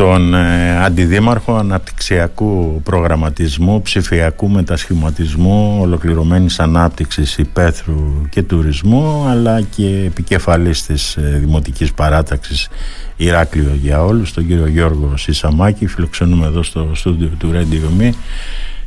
τον 0.00 0.34
ε, 0.34 0.84
Αντιδήμαρχο 0.84 1.54
Αναπτυξιακού 1.54 2.80
Προγραμματισμού, 2.82 3.82
Ψηφιακού 3.82 4.48
Μετασχηματισμού, 4.48 5.78
Ολοκληρωμένης 5.80 6.60
Ανάπτυξης 6.60 7.38
Υπαίθρου 7.38 8.28
και 8.28 8.42
Τουρισμού 8.42 9.24
αλλά 9.28 9.60
και 9.60 10.02
επικεφαλής 10.06 10.82
της 10.86 11.16
ε, 11.16 11.36
Δημοτικής 11.40 11.92
Παράταξης 11.92 12.68
Ηράκλειο 13.16 13.78
για 13.82 14.04
όλους, 14.04 14.32
τον 14.32 14.46
κύριο 14.46 14.66
Γιώργο 14.66 15.16
Σισαμάκη. 15.16 15.86
Φιλοξενούμε 15.86 16.46
εδώ 16.46 16.62
στο 16.62 16.90
στούντιο 16.94 17.30
του 17.38 17.50
Radio 17.54 18.02
Me. 18.02 18.10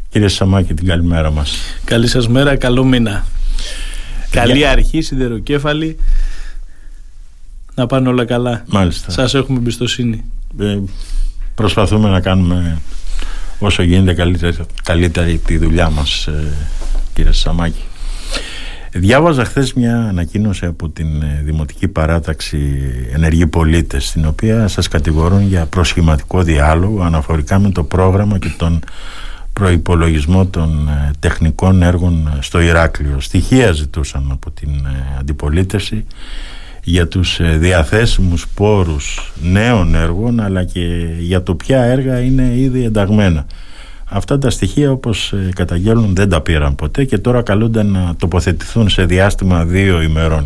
Κύριε 0.09 0.27
Σισαμάκη, 0.27 0.73
την 0.73 0.87
καλημέρα 0.87 1.31
μας. 1.31 1.57
Καλή 1.83 2.07
σας 2.07 2.27
μέρα, 2.27 2.55
καλό 2.55 2.83
μήνα. 2.83 3.25
Καλή 4.29 4.65
αρχή, 4.65 5.01
σιδεροκέφαλη. 5.01 5.97
Να 7.75 7.85
πάνε 7.87 8.09
όλα 8.09 8.25
καλά. 8.25 8.63
Μάλιστα. 8.67 9.11
Σας 9.11 9.33
έχουμε 9.33 9.57
εμπιστοσύνη. 9.57 10.23
Ε, 10.59 10.79
προσπαθούμε 11.55 12.09
να 12.09 12.19
κάνουμε 12.19 12.77
όσο 13.59 13.83
γίνεται 13.83 14.13
καλύτερη, 14.13 14.55
καλύτερη 14.83 15.37
τη 15.37 15.57
δουλειά 15.57 15.89
μας 15.89 16.27
ε, 16.27 16.53
κύριε 17.13 17.31
Σαμάκη 17.31 17.83
Διάβαζα 18.95 19.45
χθες 19.45 19.73
μια 19.73 19.97
ανακοίνωση 19.97 20.65
από 20.65 20.89
την 20.89 21.21
ε, 21.21 21.41
Δημοτική 21.43 21.87
Παράταξη 21.87 22.81
Ενεργοί 23.13 23.47
Πολίτες 23.47 24.07
στην 24.07 24.25
οποία 24.25 24.67
σας 24.67 24.87
κατηγορούν 24.87 25.47
για 25.47 25.65
προσχηματικό 25.65 26.43
διάλογο 26.43 27.03
αναφορικά 27.03 27.59
με 27.59 27.69
το 27.69 27.83
πρόγραμμα 27.83 28.37
και 28.37 28.53
τον 28.57 28.79
προϋπολογισμό 29.53 30.45
των 30.45 30.89
τεχνικών 31.19 31.81
έργων 31.81 32.37
στο 32.39 32.59
Ηράκλειο. 32.59 33.19
Στοιχεία 33.19 33.71
ζητούσαν 33.71 34.29
από 34.31 34.51
την 34.51 34.69
αντιπολίτευση 35.19 36.05
για 36.83 37.07
τους 37.07 37.39
ε, 37.39 37.57
διαθέσιμους 37.57 38.47
πόρους 38.53 39.33
νέων 39.41 39.95
έργων 39.95 40.39
αλλά 40.39 40.63
και 40.63 40.79
για 41.19 41.43
το 41.43 41.55
ποια 41.55 41.83
έργα 41.83 42.19
είναι 42.19 42.51
ήδη 42.55 42.83
ενταγμένα. 42.83 43.45
Αυτά 44.05 44.37
τα 44.37 44.49
στοιχεία 44.49 44.91
όπως 44.91 45.33
ε, 45.33 45.49
καταγγέλνουν 45.55 46.15
δεν 46.15 46.29
τα 46.29 46.41
πήραν 46.41 46.75
ποτέ 46.75 47.03
και 47.03 47.17
τώρα 47.17 47.41
καλούνται 47.41 47.83
να 47.83 48.15
τοποθετηθούν 48.19 48.89
σε 48.89 49.05
διάστημα 49.05 49.65
δύο 49.65 50.01
ημερών. 50.01 50.45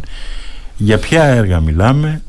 Για 0.77 0.97
ποια 0.97 1.23
έργα 1.23 1.59
μιλάμε; 1.59 2.21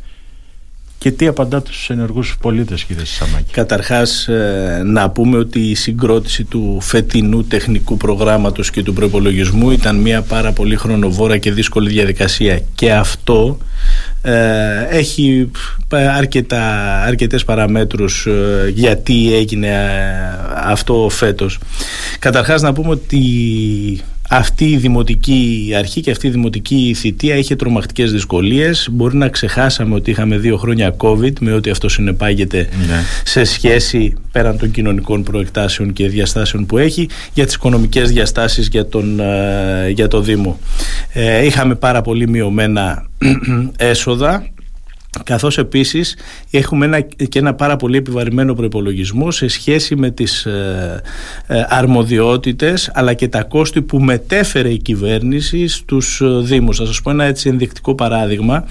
Και 0.98 1.10
τι 1.10 1.27
απαντάτε 1.27 1.72
στους 1.72 1.91
ενεργούς 1.91 2.36
πολίτες 2.41 2.84
κύριε 2.84 3.04
Σαμάκη; 3.04 3.52
Καταρχάς 3.52 4.28
ε, 4.28 4.82
να 4.84 5.10
πούμε 5.10 5.38
ότι 5.38 5.60
η 5.60 5.74
συγκρότηση 5.74 6.44
του 6.44 6.78
φετινού 6.80 7.44
τεχνικού 7.44 7.96
προγράμματος 7.96 8.70
και 8.70 8.82
του 8.82 8.92
προπολογισμού 8.92 9.70
ήταν 9.70 9.96
μια 9.96 10.22
πάρα 10.22 10.52
πολύ 10.52 10.77
χρονοβόρα 10.77 11.38
και 11.38 11.52
δύσκολη 11.52 11.90
διαδικασία 11.90 12.60
και 12.74 12.92
αυτό 12.92 13.58
ε, 14.22 14.86
έχει 14.90 15.50
αρκετά, 16.16 16.62
αρκετές 17.02 17.44
παραμέτρους 17.44 18.27
ε, 18.27 18.72
γιατί 18.74 19.34
έγινε 19.34 19.90
αυτό 20.55 21.08
φέτος. 21.10 21.58
Καταρχάς 22.18 22.62
να 22.62 22.72
πούμε 22.72 22.90
ότι 22.90 23.20
αυτή 24.28 24.70
η 24.70 24.76
δημοτική 24.76 25.72
αρχή 25.76 26.00
και 26.00 26.10
αυτή 26.10 26.26
η 26.26 26.30
δημοτική 26.30 26.94
θητεία 26.96 27.36
είχε 27.36 27.56
τρομακτικές 27.56 28.12
δυσκολίες. 28.12 28.88
Μπορεί 28.92 29.16
να 29.16 29.28
ξεχάσαμε 29.28 29.94
ότι 29.94 30.10
είχαμε 30.10 30.36
δύο 30.36 30.56
χρόνια 30.56 30.96
COVID 30.96 31.32
με 31.40 31.52
ό,τι 31.52 31.70
αυτό 31.70 31.88
συνεπάγεται 31.88 32.68
ναι. 32.86 33.02
σε 33.24 33.44
σχέση 33.44 34.14
πέραν 34.32 34.58
των 34.58 34.70
κοινωνικών 34.70 35.22
προεκτάσεων 35.22 35.92
και 35.92 36.08
διαστάσεων 36.08 36.66
που 36.66 36.78
έχει 36.78 37.08
για 37.34 37.44
τις 37.44 37.54
οικονομικές 37.54 38.10
διαστάσεις 38.10 38.68
για, 38.68 38.86
τον, 38.86 39.20
ε, 39.20 39.88
για 39.88 40.08
το 40.08 40.20
Δήμο. 40.20 40.58
Ε, 41.12 41.44
είχαμε 41.44 41.74
πάρα 41.74 42.02
πολύ 42.02 42.28
μειωμένα 42.28 43.06
έσοδα 43.76 44.46
καθώς 45.24 45.58
επίσης 45.58 46.16
έχουμε 46.50 46.84
ένα, 46.84 47.00
και 47.00 47.38
ένα 47.38 47.55
πάρα 47.55 47.77
πολύ 47.77 47.97
επιβαρημένο 47.97 48.55
προπολογισμό 48.55 49.30
σε 49.30 49.48
σχέση 49.48 49.97
με 49.97 50.11
τις 50.11 50.47
ε, 50.47 51.02
ε, 51.47 51.64
αρμοδιότητες 51.69 52.91
αλλά 52.94 53.14
και 53.14 53.28
τα 53.28 53.42
κόστη 53.42 53.83
που 53.83 53.98
μετέφερε 53.98 54.69
η 54.69 54.78
κυβέρνηση 54.78 55.66
στους 55.66 56.20
ε, 56.20 56.27
Δήμους. 56.40 56.77
Θα 56.77 56.86
σας 56.86 57.02
πω 57.02 57.11
ένα 57.11 57.24
έτσι 57.24 57.48
ενδεικτικό 57.48 57.95
παράδειγμα. 57.95 58.64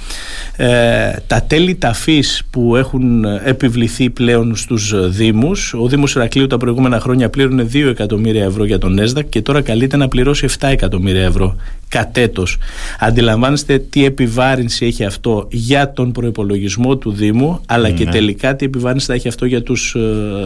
Ε, 0.55 1.11
τα 1.27 1.41
τέλη 1.47 1.75
ταφής 1.75 2.43
που 2.49 2.75
έχουν 2.75 3.25
επιβληθεί 3.25 4.09
πλέον 4.09 4.55
στους 4.55 5.09
Δήμους, 5.09 5.73
ο 5.73 5.87
Δήμος 5.87 6.15
Ηρακλείου 6.15 6.47
τα 6.47 6.57
προηγούμενα 6.57 6.99
χρόνια 6.99 7.29
πλήρωνε 7.29 7.67
2 7.73 7.87
εκατομμύρια 7.89 8.43
ευρώ 8.43 8.65
για 8.65 8.77
τον 8.77 8.99
ΕΣΔΑΚ 8.99 9.29
και 9.29 9.41
τώρα 9.41 9.61
καλείται 9.61 9.97
να 9.97 10.07
πληρώσει 10.07 10.47
7 10.59 10.67
εκατομμύρια 10.71 11.23
ευρώ 11.23 11.55
κατέτος. 11.89 12.57
Αντιλαμβάνεστε 12.99 13.79
τι 13.79 14.05
επιβάρυνση 14.05 14.85
έχει 14.85 15.05
αυτό 15.05 15.47
για 15.51 15.91
τον 15.91 16.11
προπολογισμό 16.37 16.97
του 16.97 17.11
Δήμου, 17.11 17.61
αλλά 17.65 17.91
και 17.91 18.03
ναι. 18.03 18.11
τελικά 18.11 18.55
τι 18.55 18.65
επιβάρυνση 18.65 19.05
θα 19.05 19.13
έχει 19.13 19.27
αυτό 19.27 19.45
για 19.45 19.63
τους 19.63 19.95
ε, 19.95 19.99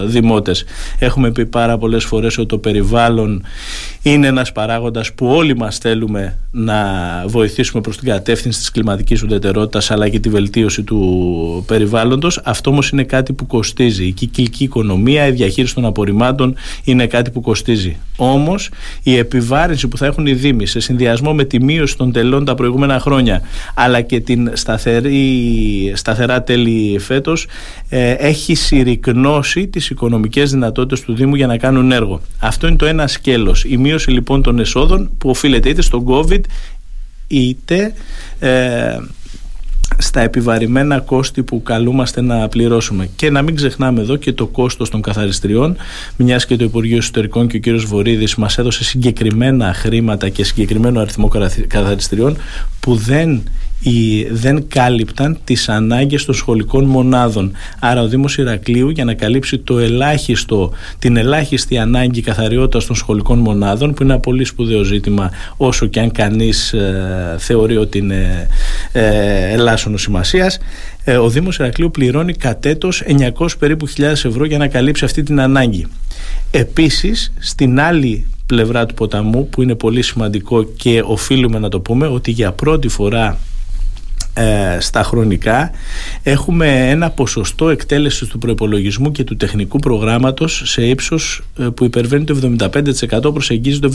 δημότες. 0.06 0.64
Έχουμε 1.00 1.32
πει 1.32 1.46
πάρα 1.46 1.78
πολλές 1.78 2.04
φορές 2.06 2.38
ότι 2.38 2.48
το 2.48 2.58
περιβάλλον 2.58 3.44
είναι 4.02 4.28
ένας 4.28 4.52
παράγοντας 4.52 5.14
που 5.14 5.28
όλοι 5.28 5.56
μας 5.56 5.78
θέλουμε 5.78 6.38
να 6.52 6.84
βοηθήσουμε 7.28 7.82
προς 7.82 7.98
την 7.98 8.08
κατεύθυνση 8.08 8.60
της 8.60 8.72
κλιματικής 8.72 9.24
ουδετερότητας 9.24 9.92
αλλά 9.92 10.10
και 10.10 10.20
τη 10.20 10.30
βελτίωση 10.30 10.84
του 10.84 11.64
περιβάλλοντος. 11.68 12.42
Αυτό 12.44 12.70
όμως 12.70 12.90
είναι 12.90 13.04
κάτι 13.04 13.34
που 13.34 13.48
κοστίζει. 13.48 14.06
Η 14.06 14.12
κυκλική 14.12 14.64
οικονομία, 14.64 15.28
η 15.28 15.32
διαχείριση 15.32 15.76
των 15.76 15.86
απορριμμάτων 15.86 16.56
είναι 16.84 17.08
κάτι 17.08 17.32
που 17.32 17.42
κοστίζει. 17.42 17.98
Όμως 18.16 18.70
η 19.04 19.18
επιβάρυνση 19.18 19.88
που 19.88 19.98
θα 19.98 20.06
έχουν 20.06 20.26
οι 20.26 20.34
Δήμοι 20.34 20.66
σε 20.66 20.80
συνδυασμό 20.80 21.34
με 21.34 21.44
τη 21.44 21.64
μείωση 21.64 21.98
των 21.98 22.12
τελών 22.12 22.46
τα 22.46 22.56
προηγούμενα 22.56 23.00
χρόνια 23.00 23.42
αλλά 23.74 24.02
και 24.02 24.20
την 24.20 24.52
σταθερή, 24.54 25.81
σταθερά 25.96 26.44
τέλη 26.44 27.00
φέτος 27.00 27.48
ε, 27.90 28.12
έχει 28.12 28.56
συρρυκνώσει 28.56 29.68
τις 29.68 29.90
οικονομικές 29.90 30.52
δυνατότητες 30.52 31.02
του 31.02 31.14
Δήμου 31.14 31.36
για 31.36 31.48
να 31.48 31.58
κάνουν 31.58 31.92
έργο. 31.92 32.22
Αυτό 32.40 32.68
είναι 32.68 32.76
το 32.76 32.86
ένα 32.86 33.08
σκέλος. 33.08 33.64
Η 33.64 33.78
μείωση 33.78 34.12
λοιπόν 34.12 34.42
των 34.42 34.60
εσόδων 34.60 35.10
που 35.18 35.30
οφείλεται 35.30 35.70
είτε 35.70 35.82
στον 35.82 36.06
COVID 36.08 36.42
είτε 37.28 37.94
ε, 38.40 38.98
στα 39.98 40.22
επιβαρημένα 40.22 41.00
κόστη 41.00 41.44
που 41.44 41.64
καλούμαστε 41.64 42.22
να 42.22 42.48
πληρώσουμε. 42.48 43.10
Και 43.16 43.30
να 43.30 43.42
μην 43.42 43.56
ξεχνάμε 43.56 44.02
εδώ 44.02 44.16
και 44.16 44.34
το 44.34 44.48
κόστος 44.48 44.90
των 44.90 45.02
καθαριστριών, 45.02 45.76
μιας 46.16 46.46
και 46.46 46.56
το 46.56 46.64
Υπουργείο 46.64 46.98
Εσωτερικών 46.98 47.48
και 47.48 47.58
ο 47.58 47.60
κύριος 47.60 47.86
Βορύδης 47.86 48.36
μας 48.36 48.58
έδωσε 48.58 48.84
συγκεκριμένα 48.84 49.74
χρήματα 49.74 50.30
και 50.30 50.44
συγκεκριμένο 50.44 51.00
αριθμό 51.00 51.30
καθαριστριών 51.68 52.38
που 52.80 52.96
δεν 52.96 53.44
οι, 53.82 54.24
δεν 54.24 54.68
κάλυπταν 54.68 55.38
τις 55.44 55.70
ανάγκες 55.70 56.26
των 56.26 56.36
σχολικών 56.36 56.84
μονάδων. 56.84 57.52
Άρα 57.80 58.02
ο 58.02 58.08
Δήμος 58.08 58.38
Ηρακλείου 58.38 58.90
για 58.90 59.06
να 59.06 59.14
καλύψει 59.14 59.58
το 59.58 59.80
ελάχιστο, 59.80 60.72
την 61.00 61.18
ελάχιστη 61.18 61.78
ανάγκη 61.78 62.22
καθαριότητας 62.22 62.86
των 62.86 62.96
σχολικών 62.96 63.40
μονάδων 63.40 63.94
που 63.94 64.04
είναι 64.04 64.12
ένα 64.12 64.22
πολύ 64.22 64.44
σπουδαίο 64.44 64.84
ζήτημα 64.84 65.32
όσο 65.58 65.86
και 65.86 66.00
αν 66.00 66.12
κανείς 66.12 66.74
ε, 66.74 67.36
θεωρεί 67.38 67.78
ότι 67.78 67.98
είναι 67.98 68.48
ε, 68.92 69.52
ελάσσονος 69.54 70.02
σημασίας 70.02 70.60
ε, 71.04 71.18
ο 71.18 71.30
Δήμος 71.30 71.58
Ηρακλείου 71.58 71.92
πληρώνει 71.92 72.34
κατέτος 72.34 73.04
900 73.38 73.48
περίπου 73.60 73.88
χιλιάδες 73.88 74.26
ευρώ 74.26 74.46
για 74.46 74.58
να 74.58 74.68
καλύψει 74.68 75.06
αυτή 75.06 75.24
την 75.24 75.40
ανάγκη. 75.40 75.88
Επίσης 76.52 77.34
στην 77.40 77.80
άλλη 77.80 78.26
πλευρά 78.46 78.86
του 78.86 78.94
ποταμού 78.94 79.50
που 79.50 79.62
είναι 79.62 79.76
πολύ 79.76 80.02
σημαντικό 80.02 80.64
και 80.64 81.04
οφείλουμε 81.06 81.60
να 81.60 81.70
το 81.70 81.80
πούμε 81.80 82.08
ότι 82.08 82.32
για 82.32 82.52
πρώτη 82.52 82.88
φορά 82.88 83.40
ε, 84.34 84.78
στα 84.80 85.04
χρονικά 85.04 85.72
έχουμε 86.24 86.90
ένα 86.90 87.10
ποσοστό 87.10 87.70
εκτέλεσης 87.70 88.28
του 88.28 88.38
προϋπολογισμού 88.38 89.12
και 89.12 89.24
του 89.24 89.36
τεχνικού 89.36 89.80
προγράμματος 89.80 90.62
σε 90.66 90.86
ύψος 90.86 91.44
ε, 91.58 91.64
που 91.64 91.84
υπερβαίνει 91.84 92.24
το 92.24 92.56
75% 93.20 93.34
προσεγγίζει 93.34 93.80
το 93.80 93.92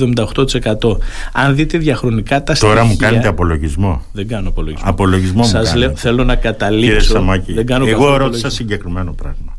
78% 0.82 0.96
αν 1.32 1.54
δείτε 1.54 1.78
διαχρονικά 1.78 2.42
τα 2.42 2.54
στοιχεία 2.54 2.74
Τώρα 2.74 2.86
μου 2.86 2.96
κάνετε 2.96 3.28
απολογισμό. 3.28 4.02
Δεν 4.12 4.28
κάνω 4.28 4.48
απολογισμό. 4.48 4.88
Απολογισμό 4.88 5.44
Σας 5.44 5.72
μου 5.72 5.78
λέω, 5.78 5.96
θέλω 5.96 6.24
να 6.24 6.36
καταλήξω. 6.36 7.24
Δεν 7.46 7.66
κάνω 7.66 7.86
Εγώ 7.86 8.16
ρώτησα 8.16 8.50
συγκεκριμένο 8.50 9.12
πράγμα 9.12 9.55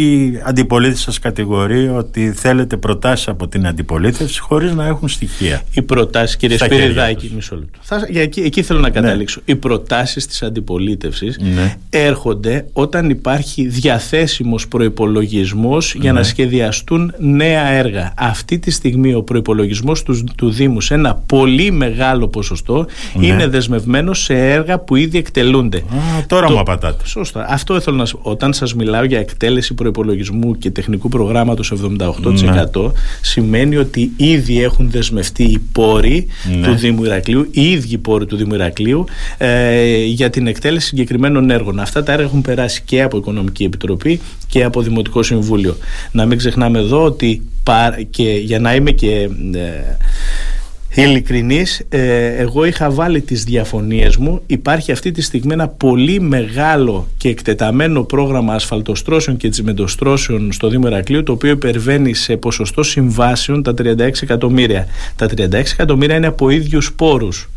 η 0.00 0.40
αντιπολίτευση 0.44 1.02
σας 1.02 1.18
κατηγορεί 1.18 1.88
ότι 1.88 2.32
θέλετε 2.32 2.76
προτάσεις 2.76 3.28
από 3.28 3.48
την 3.48 3.66
αντιπολίτευση 3.66 4.40
χωρίς 4.40 4.74
να 4.74 4.86
έχουν 4.86 5.08
στοιχεία. 5.08 5.62
Οι 5.72 5.82
προτάσεις, 5.82 6.36
κύριε 6.36 6.58
Σπυριδάκη, 6.58 7.32
μισό 7.34 7.56
λεπτό. 7.56 7.78
Θα, 7.82 8.08
εκεί, 8.12 8.40
εκεί 8.40 8.62
θέλω 8.62 8.80
να 8.80 8.88
ναι. 8.88 8.94
καταλήξω. 8.94 9.40
Ναι. 9.44 9.54
Οι 9.54 9.56
προτάσεις 9.56 10.26
της 10.26 10.42
αντιπολίτευσης 10.42 11.38
ναι. 11.38 11.76
έρχονται 11.90 12.66
όταν 12.72 13.10
υπάρχει 13.10 13.66
διαθέσιμος 13.66 14.68
προϋπολογισμός 14.68 15.94
για 15.94 16.12
να 16.12 16.18
ναι. 16.18 16.24
σχεδιαστούν 16.24 17.14
νέα 17.18 17.66
έργα. 17.66 18.14
Αυτή 18.16 18.58
τη 18.58 18.70
στιγμή 18.70 19.14
ο 19.14 19.22
προϋπολογισμός 19.22 20.02
του, 20.02 20.24
του 20.36 20.50
Δήμου 20.50 20.80
σε 20.80 20.94
ένα 20.94 21.14
πολύ 21.26 21.70
μεγάλο 21.70 22.28
ποσοστό 22.28 22.86
ναι. 23.14 23.26
είναι 23.26 23.46
δεσμευμένος 23.46 24.22
σε 24.22 24.34
έργα 24.34 24.78
που 24.78 24.96
ήδη 24.96 25.18
εκτελούνται. 25.18 25.76
Α, 25.76 26.26
τώρα 26.26 26.46
Το, 26.46 26.52
μου 26.52 26.58
απαντάτε. 26.58 27.06
Σωστά. 27.06 27.46
Αυτό 27.48 27.76
ήθελα 27.76 27.96
να 27.96 28.06
Όταν 28.22 28.52
σας 28.52 28.74
μιλάω 28.74 29.04
για 29.04 29.18
εκτέλεση 29.18 29.74
προπολογισμού 29.92 30.58
και 30.58 30.70
τεχνικού 30.70 31.08
προγράμματος 31.08 31.72
78% 32.74 32.92
σημαίνει 33.20 33.76
ότι 33.76 34.12
ήδη 34.16 34.62
έχουν 34.62 34.90
δεσμευτεί 34.90 35.42
οι 35.42 35.58
πόροι 35.72 36.26
του 36.62 36.74
Δήμου 36.74 37.04
Ηρακλείου, 37.04 37.48
οι 37.50 37.70
ίδιοι 37.70 37.98
πόροι 37.98 38.26
του 38.26 38.36
Δήμου 38.36 38.54
Ηρακλείου 38.54 39.04
ε, 39.38 40.04
για 40.04 40.30
την 40.30 40.46
εκτέλεση 40.46 40.86
συγκεκριμένων 40.86 41.50
έργων. 41.50 41.80
Αυτά 41.80 42.02
τα 42.02 42.12
έργα 42.12 42.24
έχουν 42.24 42.42
περάσει 42.42 42.82
και 42.84 43.02
από 43.02 43.16
Οικονομική 43.16 43.64
Επιτροπή 43.64 44.20
και 44.48 44.64
από 44.64 44.82
Δημοτικό 44.82 45.22
Συμβούλιο. 45.22 45.76
Να 46.12 46.26
μην 46.26 46.38
ξεχνάμε 46.38 46.78
εδώ 46.78 47.04
ότι 47.04 47.42
και 48.10 48.22
για 48.22 48.58
να 48.58 48.74
είμαι 48.74 48.90
και 48.90 49.28
ε, 49.54 49.96
ειλικρινής 51.02 51.86
ε, 51.88 52.26
εγώ 52.26 52.64
είχα 52.64 52.90
βάλει 52.90 53.20
τις 53.20 53.44
διαφωνίες 53.44 54.16
μου. 54.16 54.42
Υπάρχει 54.46 54.92
αυτή 54.92 55.10
τη 55.10 55.22
στιγμή 55.22 55.52
ένα 55.52 55.68
πολύ 55.68 56.20
μεγάλο 56.20 57.08
και 57.16 57.28
εκτεταμένο 57.28 58.02
πρόγραμμα 58.02 58.54
ασφαλτοστρώσεων 58.54 59.36
και 59.36 59.48
τσιμεντοστρώσεων 59.48 60.52
στο 60.52 60.68
Δήμο 60.68 60.84
Ερακλείου 60.86 61.22
το 61.22 61.32
οποίο 61.32 61.50
υπερβαίνει 61.50 62.14
σε 62.14 62.36
ποσοστό 62.36 62.82
συμβάσεων 62.82 63.62
τα 63.62 63.74
36 63.78 64.22
εκατομμύρια. 64.22 64.86
Τα 65.16 65.26
36 65.36 65.52
εκατομμύρια 65.52 66.16
είναι 66.16 66.26
από 66.26 66.50
ίδιους 66.50 66.92
πόρους. 66.92 67.48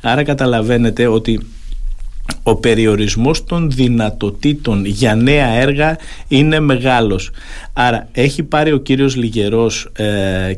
Άρα 0.00 0.22
καταλαβαίνετε 0.22 1.06
ότι 1.06 1.40
ο 2.42 2.54
περιορισμός 2.54 3.44
των 3.44 3.70
δυνατοτήτων 3.70 4.84
για 4.84 5.14
νέα 5.14 5.48
έργα 5.48 5.96
είναι 6.28 6.60
μεγάλος. 6.60 7.30
Άρα 7.72 8.08
έχει 8.12 8.42
πάρει 8.42 8.72
ο 8.72 8.76
κύριος 8.76 9.16
Λιγερός 9.16 9.88
ε, 9.92 10.04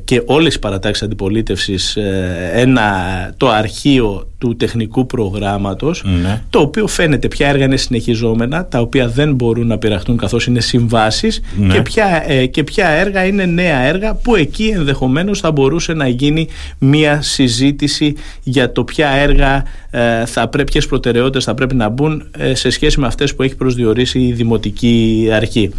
και 0.04 0.22
όλες 0.26 0.54
οι 0.54 0.58
παρατάξεις 0.58 1.02
αντιπολίτευσης 1.02 1.96
ε, 1.96 2.50
ένα, 2.54 2.92
το 3.36 3.48
αρχείο 3.48 4.28
του 4.38 4.56
τεχνικού 4.56 5.06
προγράμματος 5.06 6.04
ναι. 6.22 6.42
το 6.50 6.58
οποίο 6.58 6.86
φαίνεται 6.86 7.28
ποια 7.28 7.48
έργα 7.48 7.64
είναι 7.64 7.76
συνεχιζόμενα 7.76 8.66
τα 8.66 8.80
οποία 8.80 9.08
δεν 9.08 9.34
μπορούν 9.34 9.66
να 9.66 9.78
πειραχτούν 9.78 10.16
καθώς 10.16 10.46
είναι 10.46 10.60
συμβάσεις 10.60 11.40
ναι. 11.56 11.74
και, 11.74 11.82
ποια, 11.82 12.24
ε, 12.26 12.46
και 12.46 12.64
ποια 12.64 12.88
έργα 12.88 13.24
είναι 13.24 13.44
νέα 13.44 13.78
έργα 13.78 14.14
που 14.14 14.34
εκεί 14.34 14.72
ενδεχομένως 14.74 15.40
θα 15.40 15.52
μπορούσε 15.52 15.92
να 15.92 16.08
γίνει 16.08 16.48
μια 16.78 17.22
συζήτηση 17.22 18.14
για 18.42 18.72
το 18.72 18.84
ποια 18.84 19.08
έργα 19.08 19.64
ε, 19.90 20.26
θα 20.26 20.48
πρέπει, 20.48 20.70
ποιες 20.70 20.86
προτεραιότητες 20.86 21.44
θα 21.44 21.54
πρέπει 21.58 21.74
να 21.74 21.88
μπουν 21.88 22.28
ε, 22.38 22.54
σε 22.54 22.70
σχέση 22.70 23.00
με 23.00 23.06
αυτές 23.06 23.34
που 23.34 23.42
έχει 23.42 23.56
προσδιορίσει 23.56 24.18
η 24.18 24.32
Δημοτική 24.32 25.28
Αρχή. 25.32 25.70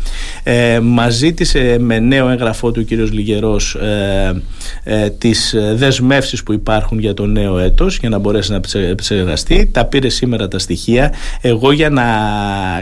Ε, 0.43 0.79
μας 0.79 1.13
ζήτησε 1.13 1.77
με 1.79 1.99
νέο 1.99 2.29
έγγραφό 2.29 2.71
του 2.71 2.79
ο 2.83 2.87
κύριος 2.87 3.11
Λιγερός 3.11 3.75
ε, 3.75 4.41
ε, 4.83 5.09
τις 5.09 5.55
δεσμεύσεις 5.73 6.43
που 6.43 6.53
υπάρχουν 6.53 6.99
για 6.99 7.13
το 7.13 7.25
νέο 7.25 7.57
έτος 7.57 7.97
για 7.97 8.09
να 8.09 8.17
μπορέσει 8.17 8.51
να 8.51 8.59
επεξεργαστεί. 8.73 9.69
Τα 9.73 9.85
πήρε 9.85 10.09
σήμερα 10.09 10.47
τα 10.47 10.59
στοιχεία. 10.59 11.13
Εγώ 11.41 11.71
για 11.71 11.89
να 11.89 12.03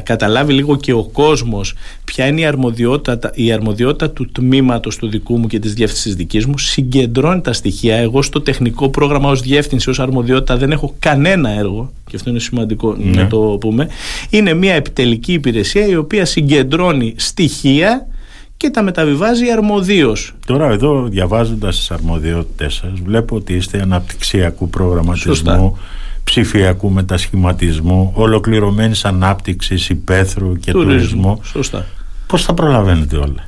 καταλάβει 0.03 0.53
λίγο 0.53 0.75
και 0.75 0.93
ο 0.93 1.03
κόσμος 1.03 1.73
ποια 2.07 2.27
είναι 2.27 2.41
η 2.41 2.45
αρμοδιότητα, 2.45 3.31
η 3.33 3.51
αρμοδιότητα 3.51 4.09
του 4.09 4.31
τμήματος 4.31 4.95
του 4.95 5.09
δικού 5.09 5.37
μου 5.37 5.47
και 5.47 5.59
της 5.59 5.73
διεύθυνσης 5.73 6.15
δικής 6.15 6.45
μου 6.45 6.57
συγκεντρώνει 6.57 7.41
τα 7.41 7.53
στοιχεία. 7.53 7.95
Εγώ 7.95 8.21
στο 8.21 8.41
τεχνικό 8.41 8.89
πρόγραμμα 8.89 9.29
ως 9.29 9.41
διεύθυνση, 9.41 9.89
ως 9.89 9.99
αρμοδιότητα 9.99 10.57
δεν 10.57 10.71
έχω 10.71 10.95
κανένα 10.99 11.49
έργο 11.49 11.91
και 12.09 12.15
αυτό 12.15 12.29
είναι 12.29 12.39
σημαντικό 12.39 12.95
ναι. 12.99 13.21
να 13.21 13.27
το 13.27 13.57
πούμε. 13.59 13.87
Είναι 14.29 14.53
μια 14.53 14.73
επιτελική 14.73 15.33
υπηρεσία 15.33 15.87
η 15.87 15.95
οποία 15.95 16.25
συγκεντρώνει 16.25 17.13
στοιχεία 17.17 18.07
και 18.57 18.69
τα 18.69 18.81
μεταβιβάζει 18.81 19.49
αρμοδίως. 19.49 20.33
Τώρα 20.45 20.69
εδώ 20.69 21.07
διαβάζοντας 21.07 21.77
τις 21.77 21.91
αρμοδιότητες 21.91 22.73
σας, 22.73 22.91
βλέπω 23.03 23.35
ότι 23.35 23.53
είστε 23.53 23.81
αναπτυξιακού 23.81 24.69
προγραμματισμού, 24.69 25.77
ψηφιακού 26.23 26.89
μετασχηματισμού, 26.89 28.11
ολοκληρωμένης 28.15 29.05
ανάπτυξης 29.05 29.89
υπαίθρου 29.89 30.55
και 30.55 30.71
τουρισμού. 30.71 31.39
Σωστά. 31.43 31.85
Πώς 32.27 32.43
θα 32.43 32.53
προλαβαίνετε 32.53 33.17
όλα; 33.17 33.47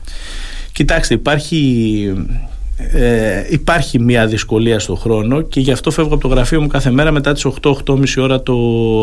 Κοιτάξτε, 0.72 1.14
υπάρχει 1.14 2.14
ε, 2.92 3.44
υπάρχει 3.50 4.00
μια 4.00 4.28
δυσκολία 4.28 4.80
στο 4.80 4.96
χρόνο 4.96 5.42
και 5.42 5.60
γι' 5.60 5.72
αυτό 5.72 5.92
φεύγω 5.92 6.14
από 6.14 6.22
το 6.22 6.28
γραφείο 6.28 6.62
μου 6.62 6.68
κάθε 6.68 6.92
μέρα 6.92 7.12
μετά 7.12 7.34
τις 7.34 7.46
8-8.30 7.62 8.04
ώρα 8.18 8.42
το 8.42 8.56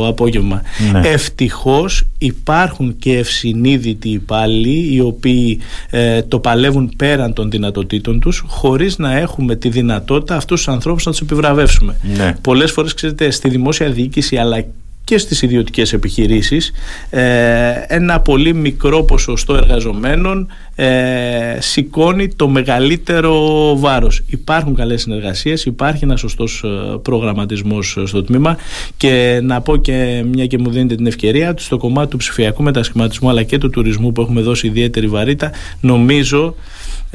απόγευμα. 0.06 0.62
Ναι. 0.93 1.08
Ευτυχώς 1.08 2.05
υπάρχουν 2.19 2.96
και 2.99 3.17
ευσυνείδητοι 3.17 4.08
υπάλληλοι 4.08 4.94
οι 4.94 5.00
οποίοι 5.00 5.58
ε, 5.90 6.23
το 6.23 6.38
παλεύουν 6.38 6.93
πέραν 6.96 7.32
των 7.32 7.50
δυνατοτήτων 7.50 8.20
τους 8.20 8.44
χωρίς 8.46 8.99
να 8.99 9.17
έχουμε 9.17 9.56
τη 9.56 9.69
δυνατότητα 9.69 10.37
αυτούς 10.37 10.56
τους 10.64 10.69
ανθρώπους 10.69 11.05
να 11.05 11.11
τους 11.11 11.20
επιβραβεύσουμε. 11.20 11.96
Ναι. 12.17 12.34
Πολλές 12.40 12.73
φορές 12.73 12.94
ξέρετε 12.94 13.31
στη 13.31 13.49
δημόσια 13.49 13.90
διοίκηση 13.90 14.37
αλλά 14.37 14.64
και 15.06 15.19
στις 15.19 15.43
ιδιωτικές 15.43 15.93
επιχειρήσεις 15.93 16.73
ε, 17.11 17.73
ένα 17.87 18.20
πολύ 18.20 18.55
μικρό 18.55 19.03
ποσοστό 19.03 19.55
εργαζομένων 19.55 20.49
ε, 20.75 21.56
σηκώνει 21.58 22.29
το 22.29 22.49
μεγαλύτερο 22.49 23.76
βάρος. 23.79 24.23
Υπάρχουν 24.26 24.75
καλές 24.75 25.03
συνεργασίες, 25.03 25.64
υπάρχει 25.64 26.05
ένας 26.05 26.20
σωστός 26.20 26.62
ε, 26.64 26.97
προγραμματισμός 27.03 27.99
στο 28.05 28.23
τμήμα 28.23 28.56
και 28.97 29.41
να 29.43 29.61
πω 29.61 29.76
και 29.76 30.25
μια 30.32 30.47
και 30.47 30.58
μου 30.58 30.70
δίνετε 30.70 30.94
την 30.94 31.06
ευκαιρία 31.06 31.50
ότι 31.50 31.62
στο 31.62 31.76
κομμάτι 31.76 32.11
του 32.11 32.17
ψηφιακού 32.17 32.62
μετασχηματισμού 32.62 33.29
αλλά 33.29 33.43
και 33.43 33.59
του 33.59 33.70
τουρισμού 33.70 34.12
που 34.12 34.20
έχουμε 34.20 34.41
δώσει 34.41 34.67
ιδιαίτερη 34.67 35.06
βαρύτητα 35.06 35.50
νομίζω 35.81 36.55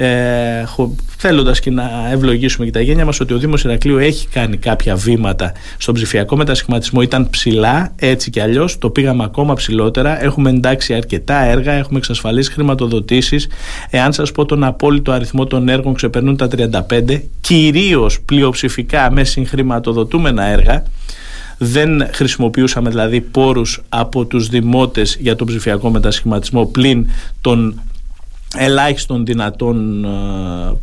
ε, 0.03 0.65
θέλοντας 1.18 1.59
και 1.59 1.71
να 1.71 2.09
ευλογήσουμε 2.12 2.65
και 2.65 2.71
τα 2.71 2.81
γένια 2.81 3.06
μας 3.06 3.19
ότι 3.19 3.33
ο 3.33 3.38
Δήμος 3.38 3.63
Ηρακλείου 3.63 3.98
έχει 3.98 4.27
κάνει 4.27 4.57
κάποια 4.57 4.95
βήματα 4.95 5.51
στον 5.77 5.94
ψηφιακό 5.94 6.36
μετασχηματισμό. 6.36 7.01
Ήταν 7.01 7.30
ψηλά 7.30 7.92
έτσι 7.95 8.30
και 8.30 8.42
αλλιώς. 8.42 8.77
Το 8.77 8.89
πήγαμε 8.89 9.24
ακόμα 9.24 9.53
ψηλότερα. 9.53 10.24
Έχουμε 10.24 10.50
εντάξει 10.50 10.94
αρκετά 10.94 11.44
έργα 11.44 11.71
έχουμε 11.71 11.98
εξασφαλίσει 11.98 12.51
χρηματοδοτήσεις. 12.51 13.48
Εάν 13.89 14.13
σας 14.13 14.31
πω 14.31 14.45
τον 14.45 14.63
απόλυτο 14.63 15.12
αριθμό 15.12 15.45
των 15.45 15.69
έργων 15.69 15.94
ξεπερνούν 15.94 16.38
τα 16.38 16.47
35 16.47 17.21
κυρίως 17.42 18.21
πλειοψηφικά 18.21 19.12
με 19.12 19.24
συγχρηματοδοτούμενα 19.24 20.44
έργα. 20.44 20.83
Δεν 21.57 22.07
χρησιμοποιούσαμε 22.13 22.89
δηλαδή 22.89 23.21
πόρους 23.21 23.81
από 23.89 24.25
τους 24.25 24.47
δημότες 24.47 25.18
για 25.19 25.36
τον 25.36 25.47
ψηφιακό 25.47 25.89
μετασχηματισμό 25.89 26.65
πλην 26.65 27.09
των 27.42 27.81
ελάχιστον 28.57 29.25
δυνατών 29.25 30.06
ε, 30.06 30.09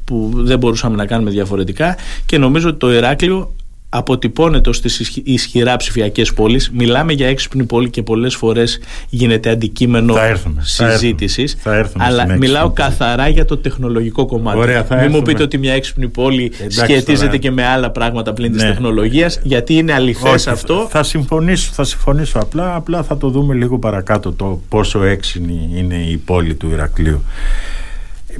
που 0.04 0.30
δεν 0.34 0.58
μπορούσαμε 0.58 0.96
να 0.96 1.06
κάνουμε 1.06 1.30
διαφορετικά. 1.30 1.96
Και 2.26 2.38
νομίζω 2.38 2.68
ότι 2.68 2.78
το 2.78 2.92
Ηράκλειο 2.92 3.54
αποτυπώνεται 3.88 4.72
στις 4.72 5.20
ισχυρά 5.24 5.76
ψηφιακές 5.76 6.32
πόλεις. 6.32 6.70
Μιλάμε 6.70 7.12
για 7.12 7.28
έξυπνη 7.28 7.64
πόλη 7.64 7.90
και 7.90 8.02
πολλές 8.02 8.34
φορές 8.34 8.80
γίνεται 9.08 9.50
αντικείμενο 9.50 10.14
συζήτησης. 10.58 11.56
αλλά 11.96 12.36
μιλάω 12.36 12.70
καθαρά 12.70 13.28
για 13.28 13.44
το 13.44 13.56
τεχνολογικό 13.56 14.26
κομμάτι. 14.26 14.58
Ωραία, 14.58 14.86
μην 15.00 15.10
μου 15.10 15.22
πείτε 15.22 15.42
ότι 15.42 15.58
μια 15.58 15.72
έξυπνη 15.72 16.08
πόλη 16.08 16.52
Εντάξει, 16.56 16.78
σχετίζεται 16.78 17.36
και 17.36 17.50
με 17.50 17.66
άλλα 17.66 17.90
πράγματα 17.90 18.32
πλην 18.32 18.50
ναι. 18.50 18.56
της 18.56 18.66
τεχνολογίας 18.66 19.40
γιατί 19.42 19.74
είναι 19.74 19.92
αληθές 19.92 20.46
αυτό. 20.46 20.86
θα 20.90 21.02
συμφωνήσω, 21.02 21.70
θα 21.72 21.84
συμφωνήσω 21.84 22.38
απλά 22.38 22.74
απλά 22.74 23.02
θα 23.02 23.16
το 23.16 23.28
δούμε 23.28 23.54
λίγο 23.54 23.78
παρακάτω 23.78 24.32
το 24.32 24.60
πόσο 24.68 25.02
έξυπνη 25.02 25.70
είναι 25.74 25.94
η 25.94 26.16
πόλη 26.16 26.54
του 26.54 26.70
Ηρακλείου. 26.70 27.22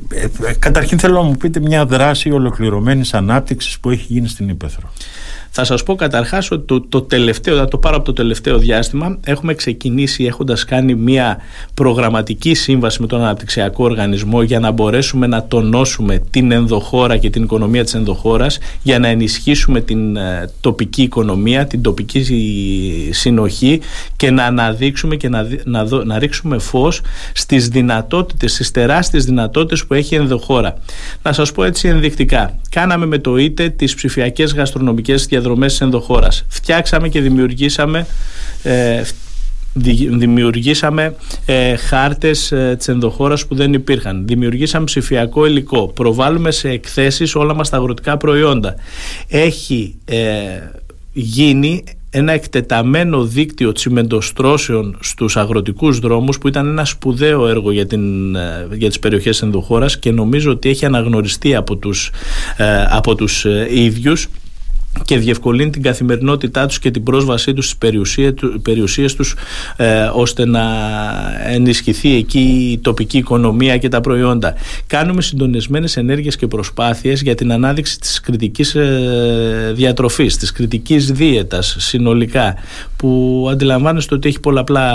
Ε, 0.09 0.49
ε, 0.49 0.53
Καταρχήν 0.59 0.99
θέλω 0.99 1.15
να 1.15 1.23
μου 1.23 1.37
πείτε 1.37 1.61
μια 1.61 1.87
δράση 1.87 2.31
ολοκληρωμένης 2.31 3.15
ανάπτυξης 3.15 3.79
που 3.79 3.91
έχει 3.91 4.07
γίνει 4.09 4.29
στην 4.29 4.49
Ήπεθρο. 4.49 4.93
Θα 5.61 5.67
σας 5.67 5.83
πω 5.83 5.95
καταρχάς 5.95 6.51
ότι 6.51 6.67
το, 6.67 6.81
το 6.81 7.03
τελευταίο, 7.03 7.57
θα 7.57 7.69
το 7.69 7.79
πάρω 7.79 7.97
από 7.97 8.05
το 8.05 8.13
τελευταίο 8.13 8.59
διάστημα, 8.59 9.19
έχουμε 9.25 9.55
ξεκινήσει 9.55 10.25
έχοντας 10.25 10.65
κάνει 10.65 10.95
μια 10.95 11.39
προγραμματική 11.75 12.55
σύμβαση 12.55 13.01
με 13.01 13.07
τον 13.07 13.21
αναπτυξιακό 13.21 13.85
οργανισμό 13.85 14.43
για 14.43 14.61
να 14.61 14.71
μπορέσουμε 14.71 15.27
να 15.27 15.47
τονώσουμε 15.47 16.21
την 16.31 16.53
ενδοχώρα 16.53 17.17
και 17.17 17.31
την 17.31 17.43
οικονομία 17.43 17.85
της 17.85 17.95
ενδοχώρας 17.95 18.59
για 18.83 18.99
να 18.99 19.09
ενισχύσουμε 19.09 19.81
την 19.81 20.17
ε, 20.17 20.51
τοπική 20.61 21.03
οικονομία, 21.03 21.67
την 21.67 21.83
τοπική 21.83 22.25
συνοχή 23.11 23.81
και 24.17 24.31
να 24.31 24.45
αναδείξουμε 24.45 25.17
και 25.17 25.29
να, 25.29 25.47
να, 25.65 26.05
να 26.05 26.19
ρίξουμε 26.19 26.59
φως 26.59 27.01
στις 27.33 27.69
δυνατότητες, 27.69 28.53
στις 28.53 28.71
τεράστιες 28.71 29.25
δυνατότητες 29.25 29.87
που 29.87 29.95
έχει 29.95 30.15
η 30.15 30.19
ενδοχώρα. 30.19 30.77
Να 31.23 31.33
σας 31.33 31.53
πω 31.53 31.65
έτσι 31.65 31.89
ενδεικτικά. 31.89 32.59
Κάναμε 32.71 33.07
με 33.07 33.19
το 33.19 33.37
ΙΤΕ 33.37 33.69
τις 33.69 33.95
ψηφιακές 33.95 34.55
γαστρονομικές 34.55 35.27
διαδρομές 35.27 35.47
της 35.57 35.81
ενδοχώρας. 35.81 36.45
Φτιάξαμε 36.49 37.09
και 37.09 37.21
δημιουργήσαμε 37.21 38.07
ε, 38.63 39.03
δημιουργήσαμε 40.17 41.15
ε, 41.47 41.77
χάρτες 41.77 42.53
ε, 42.53 42.75
της 42.79 42.89
ενδοχώρας 42.89 43.47
που 43.47 43.55
δεν 43.55 43.73
υπήρχαν. 43.73 44.27
Δημιουργήσαμε 44.27 44.85
ψηφιακό 44.85 45.47
υλικό. 45.47 45.89
Προβάλλουμε 45.89 46.51
σε 46.51 46.69
εκθέσεις 46.69 47.35
όλα 47.35 47.55
μας 47.55 47.69
τα 47.69 47.77
αγροτικά 47.77 48.17
προϊόντα. 48.17 48.75
Έχει 49.29 49.99
ε, 50.05 50.25
γίνει 51.13 51.85
ένα 52.11 52.33
εκτεταμένο 52.33 53.25
δίκτυο 53.25 53.73
τσιμεντοστρώσεων 53.73 54.99
στους 55.01 55.37
αγροτικούς 55.37 55.99
δρόμους 55.99 56.39
που 56.39 56.49
ήταν 56.49 56.67
ένα 56.67 56.85
σπουδαίο 56.85 57.49
έργο 57.49 57.73
για, 57.73 57.87
την, 57.87 58.35
ε, 58.35 58.69
για 58.73 58.89
τις 58.89 58.99
περιοχές 58.99 59.43
ενδοχώρας 59.43 59.99
και 59.99 60.11
νομίζω 60.11 60.51
ότι 60.51 60.69
έχει 60.69 60.85
αναγνωριστεί 60.85 61.55
από 61.55 61.77
τους, 61.77 62.11
από 62.89 63.15
τους 63.15 63.47
ίδιους 63.71 64.29
και 65.05 65.19
διευκολύνει 65.19 65.71
την 65.71 65.83
καθημερινότητά 65.83 66.67
τους 66.67 66.79
και 66.79 66.91
την 66.91 67.03
πρόσβασή 67.03 67.55
τους 67.55 67.65
στις 67.69 67.79
περιουσίες 68.63 69.15
τους 69.15 69.35
ε, 69.77 70.11
ώστε 70.15 70.47
να 70.47 70.65
ενισχυθεί 71.47 72.15
εκεί 72.15 72.69
η 72.73 72.79
τοπική 72.79 73.19
οικονομία 73.19 73.77
και 73.77 73.89
τα 73.89 74.01
προϊόντα. 74.01 74.55
Κάνουμε 74.87 75.23
συντονισμένες 75.23 75.97
ενέργειες 75.97 76.37
και 76.37 76.47
προσπάθειες 76.47 77.23
για 77.23 77.35
την 77.35 77.53
ανάδειξη 77.53 77.99
της 77.99 78.21
κριτικής 78.21 78.75
ε, 78.75 79.73
διατροφής, 79.75 80.37
της 80.37 80.53
κριτικής 80.53 81.13
δίαιτας 81.13 81.77
συνολικά 81.79 82.55
που 82.97 83.47
αντιλαμβάνεστε 83.51 84.15
ότι 84.15 84.29
έχει 84.29 84.41
πολλαπλά 84.41 84.89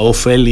ωφέλη 0.00 0.50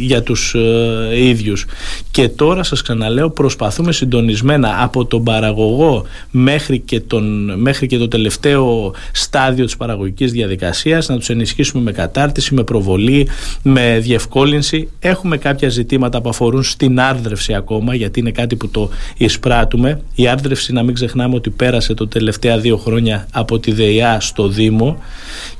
για 0.00 0.22
τους 0.22 0.54
ε, 0.54 1.26
ίδιους 1.28 1.66
και 2.10 2.28
τώρα 2.28 2.62
σας 2.62 2.82
ξαναλέω 2.82 3.30
προσπαθούμε 3.30 3.92
συντονισμένα 3.92 4.82
από 4.82 5.04
τον 5.04 5.24
παραγωγό 5.24 6.04
μέχρι 6.30 6.78
και, 6.78 7.00
τον, 7.00 7.52
μέχρι 7.60 7.86
και 7.86 7.98
το 7.98 8.08
τελευταίο 8.18 8.94
στάδιο 9.12 9.64
της 9.64 9.76
παραγωγικής 9.76 10.32
διαδικασίας 10.32 11.08
να 11.08 11.16
τους 11.16 11.28
ενισχύσουμε 11.28 11.82
με 11.82 11.92
κατάρτιση, 11.92 12.54
με 12.54 12.62
προβολή, 12.62 13.28
με 13.62 13.98
διευκόλυνση. 13.98 14.88
Έχουμε 14.98 15.36
κάποια 15.36 15.68
ζητήματα 15.68 16.20
που 16.20 16.28
αφορούν 16.28 16.62
στην 16.62 17.00
άρδρευση 17.00 17.54
ακόμα 17.54 17.94
γιατί 17.94 18.20
είναι 18.20 18.30
κάτι 18.30 18.56
που 18.56 18.68
το 18.68 18.90
εισπράττουμε. 19.16 20.00
Η 20.14 20.28
άρδρευση 20.28 20.72
να 20.72 20.82
μην 20.82 20.94
ξεχνάμε 20.94 21.34
ότι 21.34 21.50
πέρασε 21.50 21.94
το 21.94 22.08
τελευταία 22.08 22.58
δύο 22.58 22.76
χρόνια 22.76 23.26
από 23.32 23.58
τη 23.58 23.72
ΔΕΙΑ 23.72 24.20
στο 24.20 24.48
Δήμο 24.48 24.98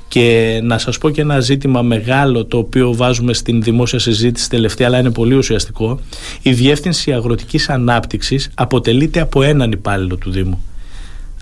και 0.08 0.60
να 0.62 0.78
σας 0.78 0.98
πω 0.98 1.10
και 1.10 1.20
ένα 1.20 1.40
ζήτημα 1.40 1.82
μεγάλο 1.82 2.44
το 2.44 2.58
οποίο 2.58 2.94
βάζουμε 2.94 3.32
στην 3.32 3.62
δημόσια 3.62 3.98
συζήτηση 3.98 4.50
τελευταία 4.50 4.86
αλλά 4.86 4.98
είναι 4.98 5.10
πολύ 5.10 5.34
ουσιαστικό. 5.34 6.00
Η 6.42 6.52
Διεύθυνση 6.52 7.12
Αγροτικής 7.12 7.68
Ανάπτυξης 7.68 8.50
αποτελείται 8.54 9.20
από 9.20 9.42
έναν 9.42 9.72
υπάλληλο 9.72 10.16
του 10.16 10.30
Δήμου. 10.30 10.62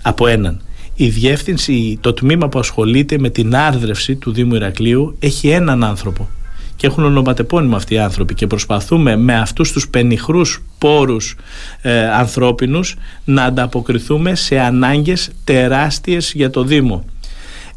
Από 0.01 0.27
έναν. 0.27 0.61
Η 0.99 1.09
διεύθυνση, 1.09 1.97
το 2.01 2.13
τμήμα 2.13 2.49
που 2.49 2.59
ασχολείται 2.59 3.17
με 3.17 3.29
την 3.29 3.55
άρδρευση 3.55 4.15
του 4.15 4.31
Δήμου 4.31 4.55
Ηρακλείου 4.55 5.15
έχει 5.19 5.49
έναν 5.49 5.83
άνθρωπο 5.83 6.29
και 6.75 6.87
έχουν 6.87 7.03
ονοματεπώνυμα 7.03 7.77
αυτοί 7.77 7.93
οι 7.93 7.97
άνθρωποι 7.99 8.33
και 8.33 8.47
προσπαθούμε 8.47 9.15
με 9.15 9.39
αυτούς 9.39 9.71
τους 9.71 9.87
πενιχρούς 9.89 10.63
πόρους 10.77 11.35
ε, 11.81 12.09
ανθρώπινους 12.09 12.95
να 13.25 13.43
ανταποκριθούμε 13.43 14.35
σε 14.35 14.59
ανάγκες 14.59 15.29
τεράστιες 15.43 16.31
για 16.35 16.49
το 16.49 16.63
Δήμο. 16.63 17.05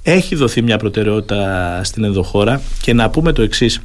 Έχει 0.03 0.35
δοθεί 0.35 0.63
μια 0.63 0.77
προτεραιότητα 0.77 1.81
στην 1.85 2.05
ενδοχώρα 2.05 2.61
και 2.81 2.93
να 2.93 3.11
πούμε 3.11 3.33
το 3.33 3.43
εξής 3.43 3.81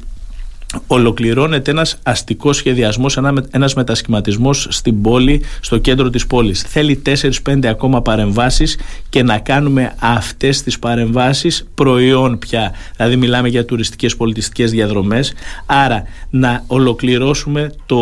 ολοκληρώνεται 0.86 1.70
ένας 1.70 1.98
αστικός 2.02 2.56
σχεδιασμός, 2.56 3.18
ένας 3.50 3.74
μετασχηματισμός 3.74 4.66
στην 4.70 5.02
πόλη, 5.02 5.42
στο 5.60 5.78
κέντρο 5.78 6.10
της 6.10 6.26
πόλης. 6.26 6.62
Θέλει 6.62 6.96
4-5 6.96 7.68
ακόμα 7.68 8.02
παρεμβάσεις 8.02 8.78
και 9.08 9.22
να 9.22 9.38
κάνουμε 9.38 9.94
αυτές 9.98 10.62
τις 10.62 10.78
παρεμβάσεις 10.78 11.66
προϊόν 11.74 12.38
πια. 12.38 12.72
Δηλαδή 12.96 13.16
μιλάμε 13.16 13.48
για 13.48 13.64
τουριστικές 13.64 14.16
πολιτιστικές 14.16 14.70
διαδρομές. 14.70 15.32
Άρα 15.66 16.02
να 16.30 16.64
ολοκληρώσουμε 16.66 17.72
το 17.86 17.96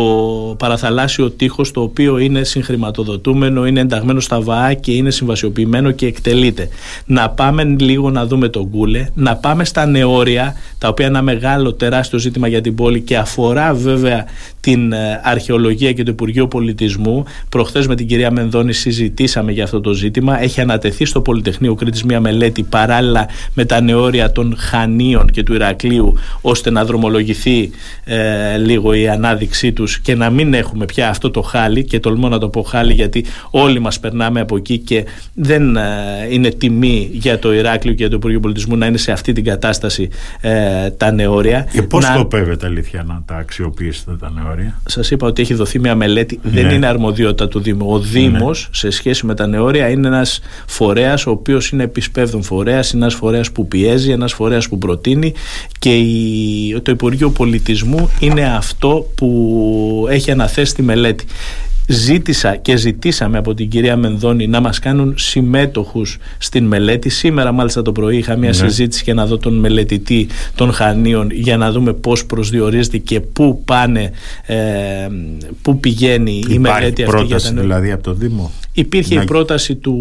παραθαλάσσιο 0.59 1.29
τείχος 1.29 1.71
το 1.71 1.81
οποίο 1.81 2.17
είναι 2.17 2.43
συγχρηματοδοτούμενο, 2.43 3.65
είναι 3.65 3.79
ενταγμένο 3.79 4.19
στα 4.19 4.41
ΒΑΑ 4.41 4.73
και 4.73 4.91
είναι 4.91 5.11
συμβασιοποιημένο 5.11 5.91
και 5.91 6.05
εκτελείται. 6.05 6.69
Να 7.05 7.29
πάμε 7.29 7.63
λίγο 7.63 8.09
να 8.09 8.25
δούμε 8.25 8.49
τον 8.49 8.69
Κούλε, 8.69 9.07
να 9.13 9.35
πάμε 9.35 9.65
στα 9.65 9.85
νεόρια, 9.85 10.55
τα 10.77 10.87
οποία 10.87 11.05
είναι 11.05 11.17
ένα 11.17 11.25
μεγάλο 11.25 11.73
τεράστιο 11.73 12.19
ζήτημα 12.19 12.47
για 12.55 12.63
την 12.63 12.75
πόλη 12.75 13.01
και 13.01 13.17
αφορά 13.17 13.73
βέβαια 13.73 14.25
την 14.59 14.91
ε, 14.91 15.21
αρχαιολογία 15.23 15.91
και 15.93 16.03
το 16.03 16.11
Υπουργείο 16.11 16.47
Πολιτισμού. 16.47 17.23
Προχθές 17.49 17.87
με 17.87 17.95
την 17.95 18.07
κυρία 18.07 18.31
Μενδώνη 18.31 18.73
συζητήσαμε 18.73 19.51
για 19.51 19.63
αυτό 19.63 19.81
το 19.81 19.93
ζήτημα. 19.93 20.41
Έχει 20.41 20.61
ανατεθεί 20.61 21.05
στο 21.05 21.21
Πολυτεχνείο 21.21 21.75
Κρήτης 21.75 22.03
μια 22.03 22.19
μελέτη 22.19 22.63
παράλληλα 22.63 23.27
με 23.53 23.65
τα 23.65 23.81
νεόρια 23.81 24.31
των 24.31 24.55
Χανίων 24.57 25.27
και 25.27 25.43
του 25.43 25.53
Ηρακλείου, 25.53 26.13
ώστε 26.41 26.71
να 26.71 26.85
δρομολογηθεί 26.85 27.69
ε, 28.03 28.57
λίγο 28.57 28.93
η 28.93 29.07
ανάδειξή 29.07 29.71
τους 29.71 29.99
και 29.99 30.15
να 30.15 30.29
μην 30.29 30.53
έχουμε 30.53 30.85
πια 30.85 31.09
αυτό 31.09 31.31
το 31.31 31.41
χάλι. 31.41 31.83
Και 31.83 31.99
τολμώ 31.99 32.29
να 32.29 32.37
το 32.37 32.49
πω 32.49 32.61
χάλι, 32.61 32.93
γιατί 32.93 33.25
όλοι 33.49 33.79
μας 33.79 33.99
περνάμε 33.99 34.39
από 34.39 34.55
εκεί 34.55 34.77
και 34.77 35.05
δεν 35.33 35.75
ε, 35.75 35.81
είναι 36.29 36.49
τιμή 36.49 37.09
για 37.11 37.39
το 37.39 37.53
Ηράκλειο 37.53 37.93
και 37.93 38.01
για 38.01 38.09
το 38.09 38.15
Υπουργείο 38.15 38.39
Πολιτισμού 38.39 38.77
να 38.77 38.85
είναι 38.85 38.97
σε 38.97 39.11
αυτή 39.11 39.33
την 39.33 39.43
κατάσταση 39.43 40.09
ε, 40.41 40.89
τα 40.89 41.11
νεόρια. 41.11 41.67
Και 41.71 41.81
πώς 41.81 42.03
να... 42.03 42.27
σκοπεύετε 42.45 42.65
αλήθεια 42.65 43.03
να 43.03 43.21
τα 43.25 43.35
αξιοποιήσετε 43.35 44.15
τα 44.19 44.31
νεόρια. 44.31 44.81
Σας 44.85 45.11
είπα 45.11 45.27
ότι 45.27 45.41
έχει 45.41 45.53
δοθεί 45.53 45.79
μια 45.79 45.95
μελέτη. 45.95 46.39
Δεν 46.43 46.65
ναι. 46.65 46.73
είναι 46.73 46.85
αρμοδιότητα 46.85 47.47
του 47.47 47.59
Δήμου. 47.59 47.91
Ο 47.91 47.99
Δήμος, 47.99 48.67
ναι. 48.69 48.75
σε 48.75 48.89
σχέση 48.89 49.25
με 49.25 49.35
τα 49.35 49.47
νεόρια, 49.47 49.89
είναι 49.89 50.07
ένας 50.07 50.39
φορέας 50.67 51.25
ο 51.25 51.31
οποίος 51.31 51.69
είναι 51.69 51.83
επισπεύδων 51.83 52.43
φορέας, 52.43 52.91
είναι 52.91 53.01
ένας 53.01 53.15
φορέας 53.15 53.51
που 53.51 53.67
πιέζει, 53.67 54.11
ένας 54.11 54.33
φορέας 54.33 54.67
που 54.67 54.77
προτείνει 54.77 55.33
και 55.79 55.95
η, 55.95 56.81
το 56.81 56.91
Υπουργείο 56.91 57.29
Πολιτισμού 57.29 58.09
είναι 58.19 58.55
αυτό 58.55 59.07
που 59.15 60.07
έχει 60.09 60.31
αναθέσει 60.31 60.73
τη 60.73 60.81
μελέτη 60.81 61.25
ζήτησα 61.87 62.55
και 62.55 62.75
ζητήσαμε 62.75 63.37
από 63.37 63.53
την 63.53 63.69
κυρία 63.69 63.97
Μενδώνη 63.97 64.47
να 64.47 64.59
μας 64.59 64.79
κάνουν 64.79 65.13
συμμέτοχους 65.17 66.17
στην 66.37 66.65
μελέτη. 66.65 67.09
Σήμερα 67.09 67.51
μάλιστα 67.51 67.81
το 67.81 67.91
πρωί 67.91 68.17
είχα 68.17 68.35
μια 68.35 68.49
ναι. 68.49 68.55
συζήτηση 68.55 69.03
και 69.03 69.13
να 69.13 69.25
δω 69.25 69.37
τον 69.37 69.59
μελετητή 69.59 70.27
των 70.55 70.71
Χανίων 70.71 71.31
για 71.31 71.57
να 71.57 71.71
δούμε 71.71 71.93
πώς 71.93 72.25
προσδιορίζεται 72.25 72.97
και 72.97 73.19
πού 73.19 73.61
πάνε, 73.65 74.11
ε, 74.45 74.55
πού 75.61 75.79
πηγαίνει 75.79 76.43
η 76.49 76.59
μελέτη 76.59 77.03
αυτή. 77.03 77.15
Πρόταση 77.15 77.51
για 77.53 77.61
δηλαδή 77.61 77.91
από 77.91 78.03
το 78.03 78.13
Δήμο; 78.13 78.51
Υπήρχε 78.77 79.21
η 79.21 79.23
πρόταση 79.25 79.75
του. 79.75 79.95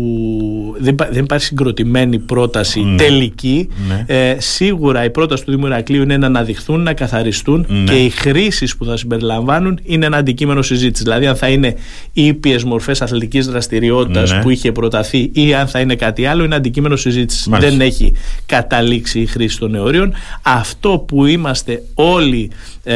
Δεν, 0.79 0.97
δεν 1.11 1.25
υπάρχει 1.25 1.45
συγκροτημένη 1.45 2.19
πρόταση 2.19 2.81
ναι. 2.81 2.97
τελική. 2.97 3.69
Ναι. 3.89 4.05
Ε, 4.07 4.37
σίγουρα 4.41 5.05
η 5.05 5.11
πρόταση 5.11 5.45
του 5.45 5.51
Δήμου 5.51 5.67
Ηρακλείου 5.67 6.03
είναι 6.03 6.17
να 6.17 6.27
αναδειχθούν, 6.27 6.83
να 6.83 6.93
καθαριστούν 6.93 7.67
ναι. 7.69 7.85
και 7.85 8.05
οι 8.05 8.11
χρήσεις 8.11 8.77
που 8.77 8.85
θα 8.85 8.97
συμπεριλαμβάνουν 8.97 9.79
είναι 9.83 10.07
ένα 10.07 10.17
αντικείμενο 10.17 10.63
συζήτησης. 10.63 11.05
Δηλαδή, 11.05 11.27
αν 11.27 11.37
θα 11.37 11.49
είναι 11.49 11.74
ήπιες 12.13 12.65
μορφές 12.65 13.03
αθλητικής 13.03 13.47
δραστηριότητας 13.47 14.33
ναι. 14.33 14.43
που 14.43 14.51
είχε 14.51 14.73
προταθεί 14.73 15.31
ή 15.33 15.55
αν 15.55 15.67
θα 15.67 15.81
είναι 15.81 15.95
κάτι 15.95 16.27
άλλο, 16.27 16.45
είναι 16.45 16.55
αντικείμενο 16.55 16.97
συζήτησης. 16.97 17.49
Δεν 17.51 17.81
έχει 17.81 18.13
καταλήξει 18.47 19.21
η 19.21 19.27
χρήση 19.27 19.59
των 19.59 19.71
νεωρίων. 19.71 20.15
Αυτό 20.43 21.05
που 21.09 21.27
είμαστε 21.27 21.83
όλοι 21.95 22.51
ε, 22.85 22.95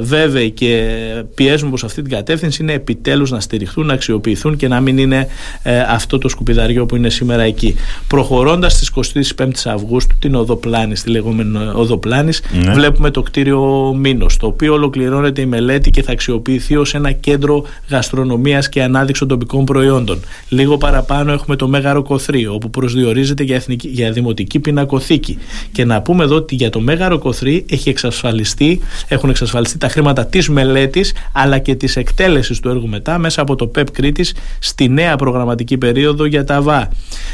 βέβαιοι 0.00 0.50
και 0.50 0.94
πιέζουμε 1.34 1.70
προς 1.70 1.84
αυτή 1.84 2.02
την 2.02 2.10
κατεύθυνση 2.10 2.62
είναι 2.62 2.72
επιτέλους 2.72 3.30
να 3.30 3.40
στηριχθούν, 3.40 3.86
να 3.86 3.92
αξιοποιηθούν 3.92 4.56
και 4.56 4.68
να 4.68 4.80
μην 4.80 4.98
είναι 4.98 5.28
ε, 5.62 5.80
αυτό 5.80 6.18
το 6.18 6.28
σκουπιδαριό 6.28 6.86
που 6.86 6.96
είναι 6.96 7.10
σήμερα 7.10 7.42
εκεί. 7.42 7.76
Προχωρώντας 8.06 8.72
στις 8.72 8.90
25 9.36 9.48
Αυγούστου 9.64 10.16
την 10.18 10.34
Οδοπλάνη, 10.34 10.94
τη 10.94 11.10
λεγόμενη 11.10 11.58
Οδοπλάνη, 11.74 12.32
ναι. 12.64 12.72
βλέπουμε 12.72 13.10
το 13.10 13.22
κτίριο 13.22 13.94
Μήνος, 13.98 14.36
το 14.36 14.46
οποίο 14.46 14.72
ολοκληρώνεται 14.72 15.40
η 15.40 15.46
μελέτη 15.46 15.90
και 15.90 16.02
θα 16.02 16.12
αξιοποιηθεί 16.12 16.76
ως 16.76 16.94
ένα 16.94 17.12
κέντρο 17.12 17.64
γαστρονομίας 17.98 18.68
και 18.68 18.82
ανάδειξη 18.82 19.20
των 19.20 19.28
τοπικών 19.28 19.64
προϊόντων. 19.64 20.20
Λίγο 20.48 20.76
παραπάνω 20.76 21.32
έχουμε 21.32 21.56
το 21.56 21.68
Μέγαρο 21.68 22.02
Κοθρί, 22.02 22.46
όπου 22.46 22.70
προσδιορίζεται 22.70 23.42
για, 23.42 23.56
εθνική, 23.56 23.88
για 23.88 24.12
δημοτική 24.12 24.58
πινακοθήκη. 24.58 25.38
Και 25.72 25.84
να 25.84 26.02
πούμε 26.02 26.24
εδώ 26.24 26.34
ότι 26.36 26.54
για 26.54 26.70
το 26.70 26.80
Μέγαρο 26.80 27.18
Κοθρί 27.18 27.64
έχει 27.68 27.88
εξασφαλιστεί 27.88 28.80
έχουν 29.08 29.30
εξασφαλιστεί 29.30 29.78
τα 29.78 29.88
χρήματα 29.88 30.26
της 30.26 30.48
μελέτης 30.48 31.12
αλλά 31.32 31.58
και 31.58 31.74
της 31.74 31.96
εκτέλεσης 31.96 32.60
του 32.60 32.68
έργου 32.68 32.88
μετά 32.88 33.18
μέσα 33.18 33.42
από 33.42 33.54
το 33.54 33.66
ΠΕΠ 33.66 33.90
Κρήτης 33.90 34.34
στη 34.58 34.88
νέα 34.88 35.16
προγραμματική 35.16 35.78
περίοδο 35.78 36.24
για 36.24 36.44
τα 36.44 36.62
ΒΑ. 36.62 36.88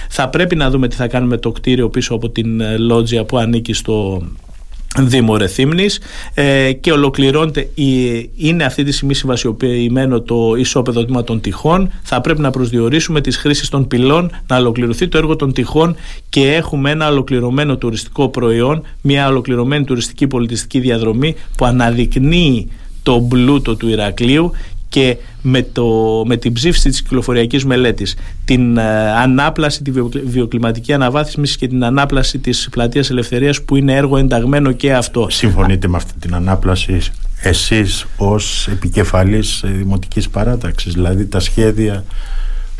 Θα 0.09 0.28
πρέπει 0.28 0.56
να 0.56 0.71
δούμε 0.71 0.88
τι 0.88 0.97
θα 0.97 1.06
κάνουμε 1.06 1.37
το 1.37 1.52
κτίριο 1.52 1.88
πίσω 1.88 2.14
από 2.14 2.28
την 2.28 2.61
ε, 2.61 2.76
λότζια 2.76 3.25
που 3.25 3.38
ανήκει 3.38 3.73
στο 3.73 4.23
Δήμο 4.98 5.36
Ρεθύμνης 5.36 6.00
ε, 6.34 6.72
και 6.72 6.92
ολοκληρώνεται 6.92 7.68
είναι 8.36 8.64
αυτή 8.64 8.84
τη 8.84 8.92
στιγμή 8.92 9.14
συμβασιοποιημένο 9.14 10.20
το 10.20 10.54
ισόπεδο 10.56 11.04
τμήμα 11.04 11.24
των 11.24 11.40
τυχών. 11.40 11.90
Θα 12.02 12.20
πρέπει 12.20 12.40
να 12.40 12.50
προσδιορίσουμε 12.50 13.20
τις 13.20 13.36
χρήσεις 13.36 13.68
των 13.68 13.86
πυλών 13.86 14.30
να 14.46 14.56
ολοκληρωθεί 14.56 15.08
το 15.08 15.18
έργο 15.18 15.36
των 15.36 15.52
τυχών 15.52 15.96
και 16.28 16.54
έχουμε 16.54 16.90
ένα 16.90 17.08
ολοκληρωμένο 17.08 17.76
τουριστικό 17.76 18.28
προϊόν 18.28 18.82
μια 19.00 19.28
ολοκληρωμένη 19.28 19.84
τουριστική 19.84 20.26
πολιτιστική 20.26 20.80
διαδρομή 20.80 21.34
που 21.56 21.64
αναδεικνύει 21.64 22.68
το 23.02 23.20
πλούτο 23.28 23.76
του 23.76 23.88
Ηρακλείου 23.88 24.52
και 24.94 25.16
με, 25.42 25.62
το, 25.62 25.84
με 26.26 26.36
την 26.36 26.52
ψήφιση 26.52 26.88
της 26.88 27.02
κυκλοφοριακής 27.02 27.64
μελέτης, 27.64 28.16
την 28.44 28.76
ε, 28.76 29.10
ανάπλαση, 29.10 29.82
τη 29.82 29.90
βιοκλιματική 30.24 30.92
αναβάθμιση 30.92 31.58
και 31.58 31.68
την 31.68 31.84
ανάπλαση 31.84 32.38
της 32.38 32.68
πλατείας 32.70 33.10
ελευθερίας 33.10 33.62
που 33.62 33.76
είναι 33.76 33.94
έργο 33.94 34.16
ενταγμένο 34.16 34.72
και 34.72 34.94
αυτό. 34.94 35.26
Συμφωνείτε 35.30 35.88
με 35.88 35.96
αυτή 35.96 36.12
την 36.18 36.34
ανάπλαση 36.34 37.00
εσείς 37.42 38.06
ως 38.16 38.68
επικεφαλής 38.68 39.62
δημοτικής 39.66 40.28
παράταξης, 40.28 40.92
δηλαδή 40.92 41.26
τα 41.26 41.40
σχέδια 41.40 42.04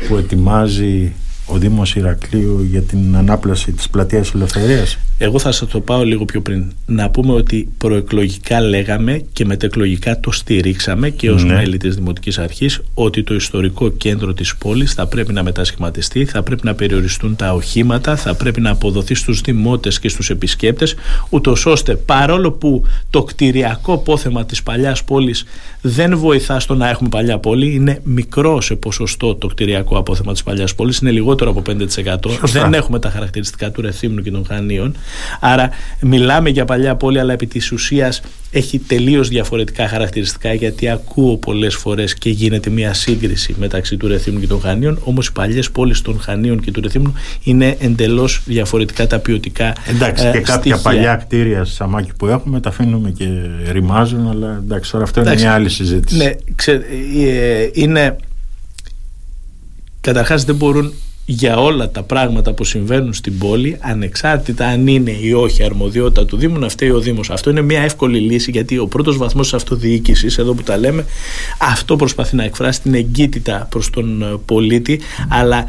που 0.07 0.15
ετοιμάζει 0.15 1.13
ο 1.45 1.57
Δήμος 1.57 1.95
Ηρακλείου 1.95 2.67
για 2.69 2.81
την 2.81 3.15
ανάπλαση 3.15 3.71
της 3.71 3.89
πλατείας 3.89 4.33
Ελευθερίας. 4.33 4.97
Εγώ 5.17 5.39
θα 5.39 5.51
σας 5.51 5.69
το 5.69 5.79
πάω 5.79 6.03
λίγο 6.03 6.25
πιο 6.25 6.41
πριν. 6.41 6.71
Να 6.85 7.09
πούμε 7.09 7.33
ότι 7.33 7.69
προεκλογικά 7.77 8.61
λέγαμε 8.61 9.25
και 9.33 9.45
μετεκλογικά 9.45 10.19
το 10.19 10.31
στηρίξαμε 10.31 11.09
και 11.09 11.31
ως 11.31 11.43
ναι. 11.43 11.53
μέλη 11.53 11.77
της 11.77 11.95
Δημοτικής 11.95 12.37
Αρχής 12.37 12.81
ότι 12.93 13.23
το 13.23 13.33
ιστορικό 13.33 13.89
κέντρο 13.89 14.33
της 14.33 14.55
πόλης 14.55 14.93
θα 14.93 15.07
πρέπει 15.07 15.33
να 15.33 15.43
μετασχηματιστεί, 15.43 16.25
θα 16.25 16.43
πρέπει 16.43 16.65
να 16.65 16.75
περιοριστούν 16.75 17.35
τα 17.35 17.53
οχήματα, 17.53 18.15
θα 18.15 18.35
πρέπει 18.35 18.61
να 18.61 18.69
αποδοθεί 18.69 19.15
στους 19.15 19.41
δημότες 19.41 19.99
και 19.99 20.09
στους 20.09 20.29
επισκέπτες, 20.29 20.95
ούτως 21.29 21.65
ώστε 21.65 21.95
παρόλο 21.95 22.51
που 22.51 22.83
το 23.09 23.23
κτηριακό 23.23 23.97
πόθεμα 23.97 24.45
της 24.45 24.63
παλιάς 24.63 25.03
πόλης 25.03 25.45
δεν 25.81 26.17
βοηθά 26.17 26.59
στο 26.59 26.75
να 26.75 26.89
έχουμε 26.89 27.09
παλιά 27.09 27.37
πόλη, 27.37 27.73
είναι 27.73 28.01
μικρό 28.03 28.61
σε 28.61 28.75
ποσοστό 28.75 29.35
το 29.35 29.47
κτηριακό 29.47 29.97
απόθεμα 29.97 30.31
της 30.31 30.43
παλιάς 30.43 30.75
πόλης, 30.75 30.97
είναι 30.97 31.11
λιγότερο 31.11 31.34
από 31.41 31.61
5%. 31.65 32.39
Δεν 32.41 32.73
έχουμε 32.73 32.99
τα 32.99 33.09
χαρακτηριστικά 33.09 33.71
του 33.71 33.81
Ρεθύμνου 33.81 34.21
και 34.21 34.31
των 34.31 34.45
Χανίων. 34.45 34.95
Άρα 35.39 35.69
μιλάμε 35.99 36.49
για 36.49 36.65
παλιά 36.65 36.95
πόλη, 36.95 37.19
αλλά 37.19 37.33
επί 37.33 37.47
της 37.47 37.71
ουσίας 37.71 38.21
έχει 38.51 38.79
τελείως 38.79 39.27
διαφορετικά 39.27 39.87
χαρακτηριστικά, 39.87 40.53
γιατί 40.53 40.89
ακούω 40.89 41.37
πολλές 41.37 41.75
φορές 41.75 42.13
και 42.13 42.29
γίνεται 42.29 42.69
μια 42.69 42.93
σύγκριση 42.93 43.55
μεταξύ 43.57 43.97
του 43.97 44.07
Ρεθύμνου 44.07 44.39
και 44.39 44.47
των 44.47 44.61
Χανίων. 44.61 44.99
Όμως 45.03 45.27
οι 45.27 45.31
παλιές 45.31 45.71
πόλεις 45.71 46.01
των 46.01 46.19
Χανίων 46.19 46.59
και 46.59 46.71
του 46.71 46.81
Ρεθύμνου 46.81 47.13
είναι 47.43 47.77
εντελώς 47.79 48.41
διαφορετικά 48.45 49.07
τα 49.07 49.19
ποιοτικά 49.19 49.73
Εντάξει, 49.87 50.31
και 50.31 50.39
κάποια 50.39 50.77
παλιά 50.77 51.15
κτίρια 51.15 51.65
Σαμάκι 51.65 52.11
που 52.17 52.27
έχουμε 52.27 52.59
τα 52.59 52.69
αφήνουμε 52.69 53.11
και 53.11 53.25
ρημάζουν, 53.71 54.29
αλλά 54.29 54.61
εντάξει, 54.63 54.91
τώρα 54.91 55.03
αυτό 55.03 55.21
είναι 55.21 55.33
μια 55.33 55.53
άλλη 55.53 55.69
συζήτηση. 55.69 56.17
Ναι, 56.17 56.31
ξε, 56.55 56.71
ε, 56.71 57.69
είναι. 57.73 58.15
Καταρχάς 60.01 60.43
δεν 60.43 60.55
μπορούν 60.55 60.93
για 61.25 61.57
όλα 61.57 61.89
τα 61.89 62.03
πράγματα 62.03 62.53
που 62.53 62.63
συμβαίνουν 62.63 63.13
στην 63.13 63.37
πόλη, 63.37 63.77
ανεξάρτητα 63.79 64.67
αν 64.67 64.87
είναι 64.87 65.11
ή 65.11 65.33
όχι 65.33 65.63
αρμοδιότητα 65.63 66.25
του 66.25 66.37
Δήμου, 66.37 66.59
να 66.59 66.69
φταίει 66.69 66.89
ο 66.89 66.99
Δήμος. 66.99 67.29
Αυτό 67.29 67.49
είναι 67.49 67.61
μια 67.61 67.81
εύκολη 67.81 68.19
λύση, 68.19 68.51
γιατί 68.51 68.77
ο 68.77 68.87
πρώτος 68.87 69.17
βαθμός 69.17 69.45
της 69.45 69.53
αυτοδιοίκησης, 69.53 70.37
εδώ 70.37 70.53
που 70.53 70.63
τα 70.63 70.77
λέμε, 70.77 71.05
αυτό 71.59 71.95
προσπαθεί 71.95 72.35
να 72.35 72.43
εκφράσει 72.43 72.81
την 72.81 72.93
εγκύτητα 72.93 73.67
προς 73.69 73.89
τον 73.89 74.21
ε, 74.21 74.37
πολίτη, 74.45 74.99
αλλά 75.29 75.65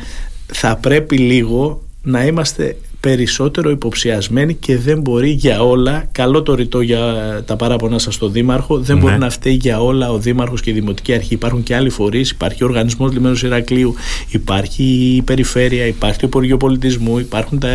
θα 0.46 0.76
πρέπει 0.76 1.18
λίγο 1.18 1.82
να 2.02 2.24
είμαστε 2.24 2.76
περισσότερο 3.00 3.70
υποψιασμένοι 3.70 4.54
και 4.54 4.78
δεν 4.78 5.00
μπορεί 5.00 5.30
για 5.30 5.62
όλα, 5.62 6.08
καλό 6.12 6.42
το 6.42 6.54
ρητό 6.54 6.80
για 6.80 7.02
τα 7.46 7.56
παράπονα 7.56 7.98
σας 7.98 8.14
στο 8.14 8.28
Δήμαρχο, 8.28 8.78
δεν 8.78 8.98
μπορεί 8.98 9.12
ναι. 9.12 9.18
να 9.18 9.30
φταίει 9.30 9.54
για 9.54 9.80
όλα 9.80 10.10
ο 10.10 10.18
Δήμαρχος 10.18 10.60
και 10.60 10.70
η 10.70 10.72
Δημοτική 10.72 11.14
Αρχή. 11.14 11.34
Υπάρχουν 11.34 11.62
και 11.62 11.74
άλλοι 11.74 11.90
φορείς, 11.90 12.30
υπάρχει 12.30 12.64
ο 12.64 12.66
Οργανισμός 12.66 13.12
Λιμένου 13.12 13.36
Ηρακλείου, 13.44 13.94
υπάρχει 14.28 14.82
η 15.16 15.22
Περιφέρεια, 15.22 15.86
υπάρχει 15.86 16.18
το 16.18 16.26
Υπουργείο 16.26 16.56
Πολιτισμού, 16.56 17.18
υπάρχουν 17.18 17.58
τα 17.58 17.68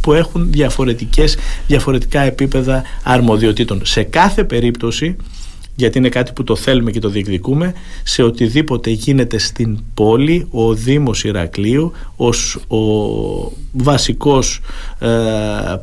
που 0.00 0.12
έχουν 0.12 0.52
διαφορετικές, 0.52 1.36
διαφορετικά 1.66 2.20
επίπεδα 2.20 2.82
αρμοδιοτήτων. 3.02 3.80
Σε 3.84 4.02
κάθε 4.02 4.44
περίπτωση 4.44 5.16
γιατί 5.76 5.98
είναι 5.98 6.08
κάτι 6.08 6.32
που 6.32 6.44
το 6.44 6.56
θέλουμε 6.56 6.90
και 6.90 7.00
το 7.00 7.08
διεκδικούμε 7.08 7.72
σε 8.02 8.22
οτιδήποτε 8.22 8.90
γίνεται 8.90 9.38
στην 9.38 9.78
πόλη 9.94 10.46
ο 10.50 10.74
Δήμος 10.74 11.24
Ηρακλείου 11.24 11.92
ως 12.16 12.58
ο 12.68 12.76
βασικός 13.72 14.60
ε, 14.98 15.08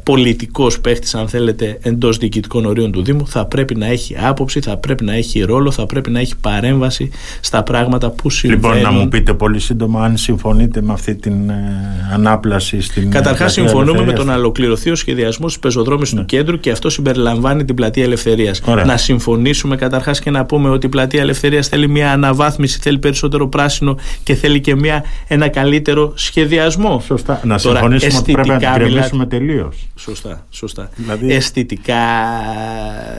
πολιτικός 0.03 0.79
παίχτης 0.79 1.15
αν 1.15 1.27
θέλετε 1.27 1.77
εντός 1.81 2.17
διοικητικών 2.17 2.65
ορίων 2.65 2.91
του 2.91 3.03
Δήμου 3.03 3.27
θα 3.27 3.45
πρέπει 3.45 3.75
να 3.75 3.85
έχει 3.85 4.15
άποψη, 4.19 4.61
θα 4.61 4.77
πρέπει 4.77 5.03
να 5.03 5.13
έχει 5.13 5.41
ρόλο, 5.41 5.71
θα 5.71 5.85
πρέπει 5.85 6.11
να 6.11 6.19
έχει 6.19 6.37
παρέμβαση 6.37 7.09
στα 7.41 7.63
πράγματα 7.63 8.09
που 8.09 8.29
συμβαίνουν. 8.29 8.75
Λοιπόν 8.75 8.93
να 8.93 8.99
μου 8.99 9.07
πείτε 9.07 9.33
πολύ 9.33 9.59
σύντομα 9.59 10.03
αν 10.03 10.17
συμφωνείτε 10.17 10.81
με 10.81 10.93
αυτή 10.93 11.15
την 11.15 11.49
ε, 11.49 11.63
ανάπλαση 12.13 12.81
στην 12.81 13.11
Καταρχάς 13.11 13.51
συμφωνούμε 13.53 14.03
με 14.05 14.13
το 14.13 14.23
να 14.23 14.35
ολοκληρωθεί 14.35 14.89
ο 14.89 14.95
σχεδιασμός 14.95 15.51
της 15.51 15.61
πεζοδρόμης 15.61 16.09
του 16.09 16.15
ναι. 16.15 16.23
κέντρου 16.23 16.59
και 16.59 16.71
αυτό 16.71 16.89
συμπεριλαμβάνει 16.89 17.65
την 17.65 17.75
πλατεία 17.75 18.03
Ελευθερίας. 18.03 18.61
Να 18.85 18.97
συμφωνήσουμε 18.97 19.75
καταρχάς 19.83 20.19
και 20.19 20.29
να 20.29 20.45
πούμε 20.45 20.69
ότι 20.69 20.85
η 20.85 20.89
πλατεία 20.89 21.21
Ελευθερίας 21.21 21.67
θέλει 21.67 21.87
μια 21.87 22.11
αναβάθμιση, 22.11 22.79
θέλει 22.81 22.97
περισσότερο 22.97 23.47
πράσινο 23.47 23.97
και 24.23 24.35
θέλει 24.35 24.59
και 24.59 24.75
μια, 24.75 25.03
ένα 25.27 25.47
καλύτερο 25.47 26.13
σχεδιασμό. 26.15 27.01
Σωστά. 27.05 27.39
Να 27.43 27.57
συμφωνήσουμε 27.57 28.17
ότι 28.17 28.31
πρέπει 28.31 28.47
να 28.49 28.57
την 28.57 28.69
κρεμίσουμε 28.73 29.25
τελείως. 29.25 29.87
Σωστά. 29.95 30.45
σωστά. 30.49 30.89
Δηλαδή... 30.95 31.33
Αισθητικά 31.33 32.03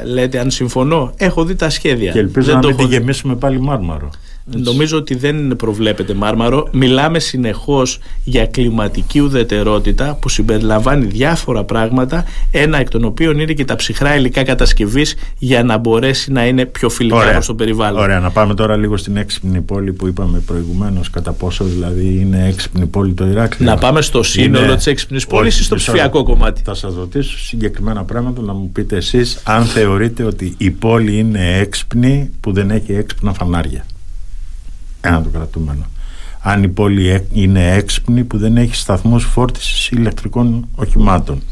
λέτε 0.05 0.39
αν 0.39 0.51
συμφωνώ. 0.51 1.13
Έχω 1.17 1.45
δει 1.45 1.55
τα 1.55 1.71
σχέδια. 1.71 2.13
Και 2.13 2.19
ελπίζω 2.19 2.51
Δεν 2.51 2.61
να 2.61 2.67
μην 2.67 2.77
τη 2.77 2.85
γεμίσουμε 2.85 3.35
πάλι 3.35 3.61
μάρμαρο. 3.61 4.11
Νομίζω 4.45 4.97
ότι 4.97 5.15
δεν 5.15 5.57
προβλέπεται 5.57 6.15
μάρμαρο. 6.15 6.69
Μιλάμε 6.73 7.19
συνεχώς 7.19 7.99
για 8.25 8.47
κλιματική 8.47 9.21
ουδετερότητα 9.21 10.19
που 10.21 10.29
συμπεριλαμβάνει 10.29 11.07
διάφορα 11.07 11.65
πράγματα. 11.65 12.25
Ένα 12.51 12.79
εκ 12.79 12.89
των 12.89 13.05
οποίων 13.05 13.39
είναι 13.39 13.53
και 13.53 13.65
τα 13.65 13.77
ψυχρά 13.77 14.17
υλικά 14.17 14.43
κατασκευής 14.43 15.15
για 15.39 15.63
να 15.63 15.79
μπορέσει 15.79 16.33
να 16.33 16.47
είναι 16.47 16.65
πιο 16.65 16.89
φιλικά 16.89 17.31
προς 17.33 17.47
το 17.47 17.55
περιβάλλον. 17.55 18.03
Ωραία, 18.03 18.21
να 18.21 18.31
πάμε 18.31 18.55
τώρα 18.55 18.77
λίγο 18.77 18.97
στην 18.97 19.17
έξυπνη 19.17 19.61
πόλη 19.61 19.93
που 19.93 20.07
είπαμε 20.07 20.39
προηγουμένως. 20.39 21.11
Κατά 21.11 21.33
πόσο 21.33 21.65
δηλαδή 21.65 22.19
είναι 22.21 22.49
έξυπνη 22.49 22.87
πόλη 22.87 23.13
το 23.13 23.27
Ηράκλειο. 23.27 23.71
Να 23.71 23.77
πάμε 23.77 24.03
στο 24.03 24.23
σύνολο 24.23 24.65
είναι... 24.65 24.77
της 24.77 24.87
έξυπνης 24.87 25.27
πόλης 25.27 25.61
ή 25.61 25.65
στο 25.65 25.75
ψηφιακό 25.75 26.23
κομμάτι; 26.23 26.63
Θα 26.65 26.75
σας 26.75 26.95
ρωτήσω 26.95 27.39
συγκεκριμένα 27.39 28.05
πράγματα 28.05 28.43
να 28.43 28.53
μου 28.53 28.71
πείτε 28.73 28.97
εσείς 28.97 29.41
αν 29.45 29.65
θεωρείτε 29.65 30.25
ότι 30.25 30.55
η 30.59 30.71
πόλη 30.71 31.19
είναι 31.19 31.59
έξυπνη 31.59 32.31
που 32.41 32.53
δεν 32.53 32.71
έχει 32.71 32.93
έξυπνα 32.93 33.33
φανάρια 33.33 33.85
ένα 35.05 35.23
το 35.23 35.29
κρατούμενο. 35.29 35.87
Αν 36.41 36.63
η 36.63 36.69
πόλη 36.69 37.27
είναι 37.33 37.75
έξυπνη 37.75 38.25
που 38.25 38.39
δεν 38.39 38.57
έχει 38.57 38.75
σταθμούς 38.75 39.25
φόρτισης 39.25 39.89
ηλεκτρικών 39.89 40.69
οχημάτων. 40.75 41.43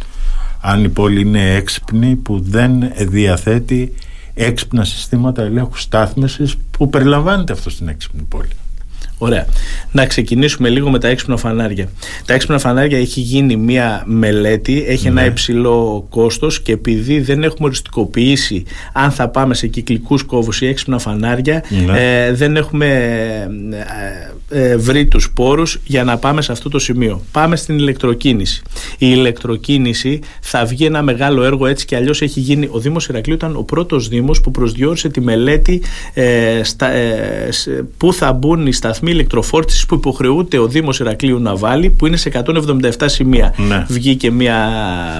Αν 0.61 0.85
η 0.85 0.89
πόλη 0.89 1.21
είναι 1.21 1.55
έξυπνη 1.55 2.17
που 2.17 2.41
δεν 2.41 2.93
διαθέτει 2.99 3.95
έξυπνα 4.35 4.85
συστήματα 4.85 5.43
ελέγχου 5.43 5.77
στάθμισης 5.77 6.57
που 6.71 6.91
περιλαμβάνεται 6.91 7.53
αυτό 7.53 7.71
στην 7.71 7.89
έξυπνη 7.89 8.23
πόλη. 8.23 8.49
Ωραία. 9.23 9.47
Να 9.93 10.07
ξεκινήσουμε 10.07 10.69
λίγο 10.69 10.91
με 10.91 10.99
τα 10.99 11.09
έξυπνα 11.09 11.37
φανάρια. 11.37 11.89
Τα 12.27 12.35
έξυπνα 12.35 12.59
φανάρια 12.59 12.99
έχει 12.99 13.21
γίνει 13.21 13.57
μία 13.57 14.03
μελέτη, 14.07 14.85
έχει 14.89 15.07
ένα 15.07 15.21
ναι. 15.21 15.27
υψηλό 15.27 16.07
κόστος 16.11 16.61
και 16.61 16.73
επειδή 16.73 17.21
δεν 17.21 17.43
έχουμε 17.43 17.67
οριστικοποιήσει 17.67 18.65
αν 18.93 19.11
θα 19.11 19.29
πάμε 19.29 19.55
σε 19.55 19.67
κυκλικούς 19.67 20.23
κόβους 20.23 20.61
ή 20.61 20.67
έξυπνα 20.67 20.99
φανάρια, 20.99 21.65
ναι. 21.87 22.25
ε, 22.25 22.33
δεν 22.33 22.57
έχουμε 22.57 22.87
ε, 23.71 24.33
ε, 24.55 24.77
βρει 24.77 25.07
τους 25.07 25.33
πόρους 25.33 25.79
για 25.85 26.05
να 26.05 26.19
πάμε 26.19 26.43
σε 26.43 26.53
αυτό 26.53 26.69
το 26.69 26.79
σημείο. 26.79 27.23
Πάμε 27.33 27.57
στην 27.57 27.79
ηλεκτροκίνηση. 27.79 28.63
Η 28.99 29.07
ηλεκτροκίνηση 29.11 30.21
θα 30.41 30.65
βγει 30.65 30.85
ένα 30.85 31.03
μεγάλο 31.03 31.43
έργο 31.43 31.67
έτσι 31.67 31.85
και 31.87 31.97
αλλιώς 31.97 32.23
έχει 32.23 32.41
γίνει. 32.41 32.69
Ο 32.71 32.79
Δήμος 32.79 33.07
Ηρακλείου 33.07 33.35
ήταν 33.35 33.57
ο 33.57 33.63
πρώτος 33.63 34.09
Δήμος 34.09 34.41
που 34.41 34.51
προσδιορίσε 34.51 35.09
τη 35.09 35.21
μελέτη 35.21 35.83
ε, 36.15 36.61
στα, 36.63 36.93
ε, 36.93 37.51
που 37.97 38.13
θα 38.13 38.33
μπουν 38.33 38.67
οι 38.67 38.73
σταθμοί 38.73 39.12
ηλεκτροφόρτισης 39.13 39.87
που 39.87 39.95
υποχρεούται 39.95 40.59
ο 40.59 40.67
Δήμος 40.67 41.01
Ηρακλείου 41.01 41.39
να 41.39 41.57
βάλει, 41.57 41.91
που 41.91 42.07
είναι 42.07 42.17
σε 42.17 42.29
177 42.29 42.91
σημεία. 43.05 43.55
Ναι. 43.57 43.87
Βγήκε 43.89 44.31
μια 44.31 44.69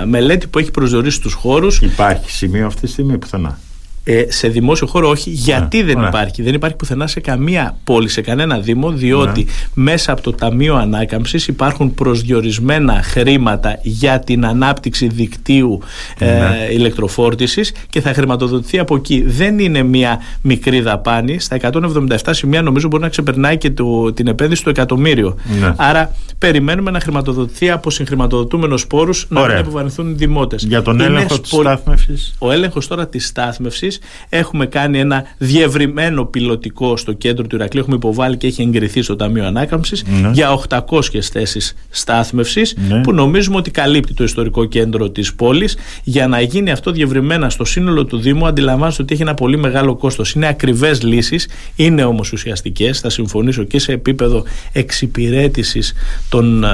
μελέτη 0.07 0.47
που 0.47 0.59
έχει 0.59 0.71
προσδιορίσει 0.71 1.21
τους 1.21 1.33
χώρους. 1.33 1.81
Υπάρχει 1.81 2.31
σημείο 2.31 2.67
αυτή 2.67 2.81
τη 2.81 2.87
στιγμή 2.87 3.19
πουθενά. 3.19 3.59
Ε, 4.05 4.25
σε 4.29 4.49
δημόσιο 4.49 4.87
χώρο 4.87 5.09
όχι. 5.09 5.31
Γιατί 5.31 5.77
ναι, 5.77 5.85
δεν 5.85 6.03
υπάρχει. 6.03 6.43
Δεν 6.43 6.55
υπάρχει 6.55 6.77
πουθενά 6.77 7.07
σε 7.07 7.21
καμία 7.21 7.77
πόλη, 7.85 8.09
σε 8.09 8.21
κανένα 8.21 8.59
δήμο, 8.59 8.91
διότι 8.91 9.41
ναι. 9.45 9.51
μέσα 9.75 10.13
από 10.13 10.23
το 10.23 10.33
Ταμείο 10.33 10.75
Ανάκαμψης 10.77 11.47
υπάρχουν 11.49 11.95
προσδιορισμένα 11.95 13.03
χρήματα 13.03 13.79
για 13.83 14.21
την 14.21 14.47
ανάπτυξη 14.47 15.07
δικτύου 15.07 15.81
ε, 16.19 16.25
ναι. 16.27 16.69
ηλεκτροφόρτισης 16.73 17.73
και 17.91 18.01
θα 18.01 18.15
χρηματοδοτηθεί 18.15 18.79
από 18.79 18.97
εκεί. 18.97 19.23
Δεν 19.27 19.59
είναι 19.59 19.83
μια 19.83 20.19
μικρή 20.43 20.81
δαπάνη. 20.81 21.39
Στα 21.39 21.57
177 21.61 22.17
σημεία 22.31 22.63
νομίζω 22.63 22.89
μπορεί 22.89 23.03
να 23.03 23.09
ξεπερνάει 23.09 23.59
και 23.59 23.71
το, 23.71 24.13
την 24.13 24.27
επένδυση 24.27 24.63
του 24.63 24.71
εκατομμύριο. 24.71 25.37
Ναι. 25.61 25.75
Άρα 25.77 26.15
περιμένουμε 26.39 26.91
να 26.91 27.01
χρηματοδοτηθεί 27.01 27.71
από 27.71 27.91
συγχρηματοδοτούμενους 27.91 28.87
πόρους 28.87 29.27
να 29.29 29.41
μην 29.41 29.57
επιβαρυνθούν 29.57 30.11
οι 30.11 30.13
δημότες. 30.13 30.63
Για 30.63 30.83
τον 30.83 31.01
έλεγχο 31.01 31.41
της 31.41 31.51
στάθμευσης. 31.51 32.35
Ο 32.39 32.51
έλεγχος 32.51 32.87
τώρα 32.87 33.09
της 33.09 33.27
στάθμευσης 33.27 33.92
Έχουμε 34.29 34.67
κάνει 34.67 34.99
ένα 34.99 35.25
διευρυμένο 35.39 36.25
πιλωτικό 36.25 36.97
στο 36.97 37.13
κέντρο 37.13 37.47
του 37.47 37.57
Ηρακλείου. 37.57 37.81
Έχουμε 37.81 37.97
υποβάλει 37.97 38.37
και 38.37 38.47
έχει 38.47 38.63
εγκριθεί 38.63 39.03
στο 39.03 39.17
Ταμείο 39.17 39.47
Ανάκαμψης 39.47 40.05
ναι. 40.23 40.31
για 40.33 40.59
800 40.69 41.21
θέσεις 41.33 41.75
στάθμευσης 41.91 42.75
ναι. 42.89 43.01
που 43.01 43.13
νομίζουμε 43.13 43.57
ότι 43.57 43.71
καλύπτει 43.71 44.15
το 44.15 44.25
ιστορικό 44.25 44.65
κέντρο 44.65 45.11
της 45.11 45.35
πόλης. 45.35 45.77
Για 46.05 46.29
να 46.29 46.41
γίνει 46.41 46.71
αυτό 46.71 46.91
διευρυμένα 46.91 47.51
στο 47.51 47.65
σύνολο 47.65 48.05
του 48.05 48.19
Δήμου, 48.19 48.47
αντιλαμβάνεστε 48.47 49.03
ότι 49.03 49.13
έχει 49.13 49.23
ένα 49.23 49.35
πολύ 49.35 49.57
μεγάλο 49.57 49.97
κόστος. 49.97 50.33
Είναι 50.33 50.49
ακριβές 50.49 51.03
λύσεις, 51.03 51.49
είναι 51.77 52.05
όμως 52.05 52.33
ουσιαστικές. 52.33 53.01
Θα 53.01 53.11
συμφωνήσω 53.11 53.65
και 53.65 53.79
σε 53.79 53.93
επίπεδο 53.93 54.45
εξυπηρέτησης 54.73 55.95
των 56.29 56.65
ε, 56.65 56.69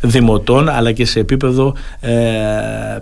δημοτών, 0.00 0.68
αλλά 0.68 0.92
και 0.92 1.04
σε 1.04 1.20
επίπεδο 1.20 1.74
ε, 2.00 2.12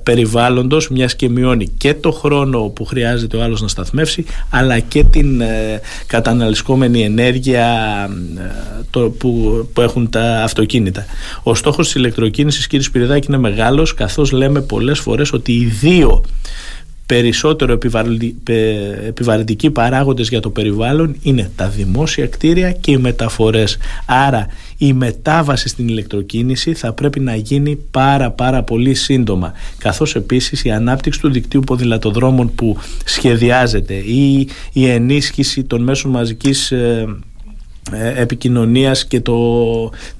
περιβάλλοντος, 0.02 0.88
μιας 0.88 1.16
και 1.16 1.28
μειώνει 1.28 1.68
και 1.78 1.94
το 1.94 2.10
χρόνο 2.12 2.60
που 2.60 2.84
χρειάζεται 2.84 3.36
ο 3.36 3.41
ο 3.42 3.44
άλλος 3.44 3.60
να 3.62 3.68
σταθμεύσει 3.68 4.24
αλλά 4.50 4.78
και 4.78 5.04
την 5.04 5.40
ε, 5.40 5.80
καταναλυσκόμενη 6.06 7.02
ενέργεια 7.02 7.66
ε, 8.38 8.50
το, 8.90 9.00
που, 9.00 9.68
που 9.72 9.80
έχουν 9.80 10.10
τα 10.10 10.42
αυτοκίνητα. 10.42 11.06
Ο 11.42 11.54
στόχος 11.54 11.86
της 11.86 11.94
ηλεκτροκίνησης 11.94 12.66
κύριε 12.66 12.84
Σπυριδάκη 12.84 13.26
είναι 13.28 13.38
μεγάλος 13.38 13.94
καθώς 13.94 14.30
λέμε 14.30 14.60
πολλές 14.60 14.98
φορές 14.98 15.32
ότι 15.32 15.52
οι 15.52 15.64
δύο 15.64 16.22
περισσότερο 17.06 17.78
επιβαρυντικοί 19.06 19.70
παράγοντες 19.70 20.28
για 20.28 20.40
το 20.40 20.50
περιβάλλον 20.50 21.16
είναι 21.22 21.50
τα 21.56 21.68
δημόσια 21.68 22.26
κτίρια 22.26 22.72
και 22.72 22.90
οι 22.90 22.96
μεταφορές. 22.96 23.76
Άρα 24.06 24.46
η 24.86 24.92
μετάβαση 24.92 25.68
στην 25.68 25.88
ηλεκτροκίνηση 25.88 26.74
θα 26.74 26.92
πρέπει 26.92 27.20
να 27.20 27.34
γίνει 27.34 27.76
πάρα 27.90 28.30
πάρα 28.30 28.62
πολύ 28.62 28.94
σύντομα 28.94 29.52
καθώς 29.78 30.14
επίσης 30.14 30.64
η 30.64 30.70
ανάπτυξη 30.70 31.20
του 31.20 31.30
δικτύου 31.30 31.60
ποδηλατοδρόμων 31.60 32.54
που 32.54 32.78
σχεδιάζεται 33.04 33.94
ή 33.94 34.48
η 34.72 34.88
ενίσχυση 34.88 35.64
των 35.64 35.82
μέσων 35.82 36.10
μαζικής 36.10 36.70
ε, 36.70 37.16
ε, 37.92 38.20
επικοινωνίας 38.20 39.06
και 39.06 39.20
το, 39.20 39.36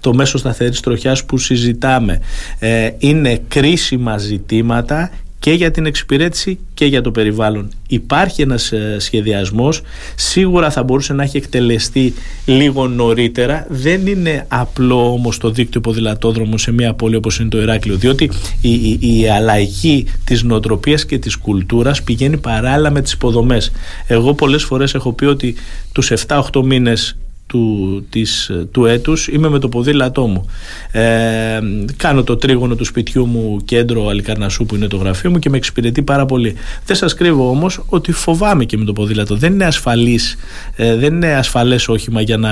το 0.01 0.15
μέσο 0.15 0.39
σταθερής 0.39 0.81
τροχιάς 0.81 1.25
που 1.25 1.39
συζητάμε 1.39 2.21
ε, 2.59 2.91
είναι 2.99 3.41
κρίσιμα 3.49 4.19
ζητήματα 4.19 5.11
και 5.43 5.53
για 5.53 5.71
την 5.71 5.87
εξυπηρέτηση 5.87 6.59
και 6.75 6.85
για 6.85 7.01
το 7.01 7.11
περιβάλλον. 7.11 7.71
Υπάρχει 7.89 8.43
ένας 8.43 8.73
ε, 8.73 8.97
σχεδιασμός, 8.99 9.83
σίγουρα 10.15 10.71
θα 10.71 10.83
μπορούσε 10.83 11.13
να 11.13 11.23
έχει 11.23 11.37
εκτελεστεί 11.37 12.15
λίγο 12.47 12.89
νωρίτερα. 12.89 13.67
Δεν 13.69 14.07
είναι 14.07 14.47
απλό 14.49 15.13
όμως 15.13 15.39
το 15.39 15.51
δίκτυο 15.51 15.81
ποδηλατόδρομου 15.81 16.59
σε 16.59 16.73
μια 16.73 16.95
πόλη 16.95 17.17
όπως 17.17 17.39
είναι 17.39 17.49
το 17.49 17.61
Ηράκλειο, 17.61 17.97
διότι 17.97 18.31
η, 18.61 18.73
η, 18.73 18.99
η 19.21 19.29
αλλαγή 19.29 20.07
της 20.25 20.43
νοοτροπίας 20.43 21.07
και 21.07 21.19
της 21.19 21.37
κουλτούρας 21.37 22.03
πηγαίνει 22.03 22.37
παράλληλα 22.37 22.91
με 22.91 23.03
τις 23.03 23.13
υποδομές. 23.13 23.73
Εγώ 24.07 24.35
πολλές 24.35 24.65
φορές 24.65 24.95
έχω 24.95 25.13
πει 25.13 25.25
ότι 25.25 25.55
τους 25.93 26.13
7-8 26.27 26.63
μήνες 26.65 27.17
του, 27.53 28.07
της, 28.11 28.51
του 28.71 28.85
έτους. 28.85 29.29
Είμαι 29.29 29.49
με 29.49 29.59
το 29.59 29.69
ποδήλατό 29.69 30.27
μου. 30.27 30.47
Ε, 30.91 31.61
κάνω 31.97 32.23
το 32.23 32.37
τρίγωνο 32.37 32.75
του 32.75 32.85
σπιτιού 32.85 33.27
μου 33.27 33.61
κέντρο 33.65 34.09
Αλικαρνασού 34.09 34.67
που 34.67 34.75
είναι 34.75 34.87
το 34.87 34.97
γραφείο 34.97 35.31
μου 35.31 35.39
και 35.39 35.51
με 35.51 35.57
εξυπηρετεί 35.57 36.03
πάρα 36.03 36.27
πολύ. 36.27 36.55
Δεν 36.87 36.97
σας 36.97 37.15
κρύβω 37.15 37.49
όμως 37.49 37.85
ότι 37.87 38.13
φοβάμαι 38.13 38.65
και 38.65 38.77
με 38.77 38.85
το 38.85 38.93
ποδήλατο. 38.93 39.37
Δεν 39.37 39.53
είναι 39.53 39.65
ασφαλής 39.65 40.37
ε, 40.77 40.97
δεν 40.97 41.15
είναι 41.15 41.35
ασφαλές 41.35 41.89
όχημα 41.89 42.21
για 42.21 42.37
να 42.37 42.51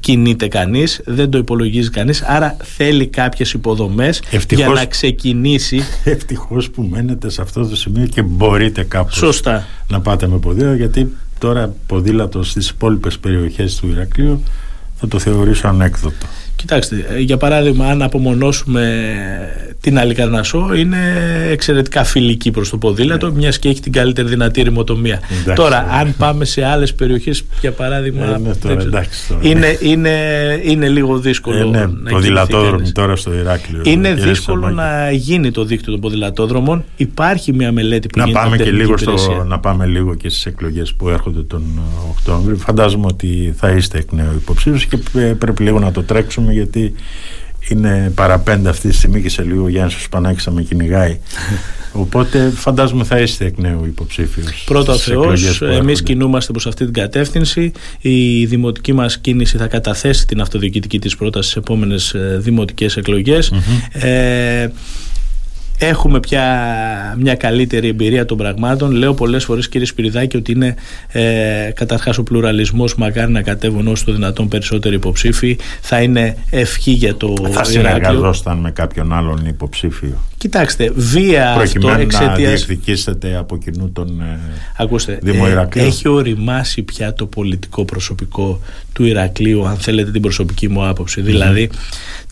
κινείται 0.00 0.48
κανείς. 0.48 1.00
Δεν 1.04 1.30
το 1.30 1.38
υπολογίζει 1.38 1.90
κανείς. 1.90 2.22
Άρα 2.22 2.56
θέλει 2.76 3.06
κάποιες 3.06 3.52
υποδομές 3.52 4.22
για 4.50 4.68
να 4.68 4.84
ξεκινήσει. 4.84 5.80
Ευτυχώς 6.04 6.70
που 6.70 6.82
μένετε 6.82 7.30
σε 7.30 7.42
αυτό 7.42 7.66
το 7.66 7.76
σημείο 7.76 8.06
και 8.06 8.22
μπορείτε 8.22 8.82
κάπως 8.82 9.16
Σωστά. 9.16 9.66
να 9.88 10.00
πάτε 10.00 10.26
με 10.26 10.38
ποδήλατο 10.38 10.74
γιατί 10.74 11.12
τώρα 11.44 11.74
ποδήλατος 11.86 12.50
στις 12.50 12.68
υπόλοιπες 12.68 13.18
περιοχές 13.18 13.76
του 13.76 13.88
Ηρακλείου 13.88 14.42
θα 14.94 15.08
το 15.08 15.18
θεωρήσω 15.18 15.68
ανέκδοτο. 15.68 16.26
Κοιτάξτε, 16.66 17.06
ε, 17.14 17.18
για 17.18 17.36
παράδειγμα, 17.36 17.86
αν 17.86 18.02
απομονώσουμε 18.02 19.04
την 19.80 19.98
Αλικαρνασό, 19.98 20.74
είναι 20.74 20.98
εξαιρετικά 21.50 22.04
φιλική 22.04 22.50
προς 22.50 22.70
το 22.70 22.76
ποδήλατο, 22.76 23.26
ναι. 23.26 23.36
μιας 23.36 23.58
και 23.58 23.68
έχει 23.68 23.80
την 23.80 23.92
καλύτερη 23.92 24.28
δυνατή 24.28 24.62
ρημοτομία. 24.62 25.20
τώρα, 25.54 25.86
αν 25.90 26.14
πάμε 26.18 26.44
σε 26.44 26.64
άλλες 26.64 26.94
περιοχές, 26.94 27.44
για 27.60 27.72
παράδειγμα. 27.72 28.24
Ε, 28.24 28.38
ναι, 28.38 28.54
τώρα, 28.54 28.80
εντάξει, 28.80 29.28
τώρα. 29.28 29.40
Είναι, 29.44 29.78
είναι, 29.80 30.10
είναι 30.62 30.88
λίγο 30.88 31.18
δύσκολο. 31.18 31.58
Ε, 31.58 31.64
ναι, 31.64 31.86
να 31.86 32.10
ποδηλατόδρομοι 32.10 32.92
τώρα 32.92 33.16
στο 33.16 33.34
Ηράκλειο. 33.34 33.82
Είναι 33.84 34.14
δύσκολο 34.14 34.70
να 34.70 35.10
γίνει 35.10 35.50
το 35.50 35.64
δίκτυο 35.64 35.92
των 35.92 36.00
ποδηλατόδρομων. 36.00 36.84
Υπάρχει 36.96 37.52
μια 37.52 37.72
μελέτη 37.72 38.08
που 38.08 38.18
να 38.18 38.24
γίνεται 38.24 38.42
πάμε 38.42 38.56
και 38.56 38.70
λίγο 38.70 38.96
στο, 38.96 39.44
Να 39.48 39.58
πάμε 39.58 39.86
λίγο 39.86 40.14
και 40.14 40.28
στις 40.28 40.46
εκλογές 40.46 40.94
που 40.94 41.08
έρχονται 41.08 41.42
τον 41.42 41.62
Οκτώβριο. 42.10 42.56
Φαντάζομαι 42.56 43.06
ότι 43.06 43.54
θα 43.56 43.70
είστε 43.70 43.98
εκ 43.98 44.12
νέου 44.12 44.32
υποψήφιο 44.36 44.98
και 44.98 45.20
πρέπει 45.34 45.62
λίγο 45.62 45.78
να 45.78 45.92
το 45.92 46.02
τρέξουμε 46.02 46.52
γιατί 46.54 46.94
είναι 47.68 48.12
παραπέντε 48.14 48.68
αυτή 48.68 48.88
τη 48.88 48.94
στιγμή 48.94 49.22
και 49.22 49.28
σε 49.28 49.42
λίγο 49.42 49.64
ο 49.64 49.68
Γιάννης 49.68 49.94
Σπανάκης 49.94 50.44
θα 50.44 50.50
με 50.50 50.62
κυνηγάει. 50.62 51.18
Οπότε 51.92 52.52
φαντάζομαι 52.54 53.04
θα 53.04 53.18
είστε 53.18 53.44
εκ 53.44 53.58
νέου 53.58 53.84
υποψήφιος. 53.84 54.64
Πρώτα 54.66 54.92
ο 54.92 54.96
Θεός, 54.96 55.62
εμείς 55.62 56.02
κινούμαστε 56.02 56.52
προς 56.52 56.66
αυτή 56.66 56.84
την 56.84 56.94
κατεύθυνση. 56.94 57.72
Η 58.00 58.44
δημοτική 58.44 58.92
μας 58.92 59.18
κίνηση 59.18 59.56
θα 59.56 59.66
καταθέσει 59.66 60.26
την 60.26 60.40
αυτοδιοικητική 60.40 60.98
της 60.98 61.16
πρόταση 61.16 61.50
στις 61.50 61.62
επόμενες 61.62 62.14
ε, 62.14 62.36
δημοτικές 62.40 62.96
ε, 63.92 64.72
έχουμε 65.86 66.20
πια 66.20 66.44
μια 67.18 67.34
καλύτερη 67.34 67.88
εμπειρία 67.88 68.24
των 68.24 68.36
πραγμάτων. 68.36 68.90
Λέω 68.90 69.14
πολλές 69.14 69.44
φορές, 69.44 69.68
κύριε 69.68 69.86
Σπυριδάκη, 69.86 70.36
ότι 70.36 70.52
είναι 70.52 70.74
ε, 71.12 71.70
καταρχάς 71.74 72.18
ο 72.18 72.22
πλουραλισμός. 72.22 72.94
Μακάρι 72.94 73.32
να 73.32 73.42
κατέβουν 73.42 73.88
όσο 73.88 74.04
το 74.04 74.12
δυνατόν 74.12 74.48
περισσότεροι 74.48 74.94
υποψήφοι. 74.94 75.56
Θα 75.80 76.02
είναι 76.02 76.36
ευχή 76.50 76.90
για 76.90 77.16
το 77.16 77.34
Θα 77.50 77.64
συνεργαζόσταν 77.64 78.58
με 78.58 78.70
κάποιον 78.70 79.12
άλλον 79.12 79.46
υποψήφιο. 79.46 80.18
Κοιτάξτε, 80.38 80.92
βία 80.94 81.52
αυτό 81.52 81.90
εξαιτία. 81.90 82.28
Να 82.28 82.34
διεκδικήσετε 82.34 83.36
από 83.36 83.56
κοινού 83.56 83.92
τον 83.92 84.20
ε, 84.20 84.38
Ακούστε, 84.76 85.18
ε, 85.24 85.80
έχει 85.80 86.08
οριμάσει 86.08 86.82
πια 86.82 87.12
το 87.12 87.26
πολιτικό 87.26 87.84
προσωπικό 87.84 88.60
του 88.92 89.04
Ηρακλείου, 89.04 89.66
αν 89.66 89.76
θέλετε 89.76 90.10
την 90.10 90.22
προσωπική 90.22 90.68
μου 90.68 90.86
άποψη. 90.86 91.20
Δηλαδή, 91.20 91.70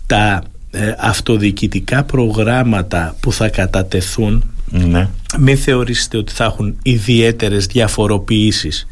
τα 0.06 0.42
ε, 0.74 0.94
αυτοδιοικητικά 0.98 2.04
προγράμματα 2.04 3.16
που 3.20 3.32
θα 3.32 3.48
κατατεθούν 3.48 4.44
ναι. 4.70 5.08
μην 5.38 5.56
θεωρήσετε 5.56 6.16
ότι 6.16 6.32
θα 6.32 6.44
έχουν 6.44 6.76
ιδιαίτερες 6.82 7.66
διαφοροποιήσεις 7.66 8.86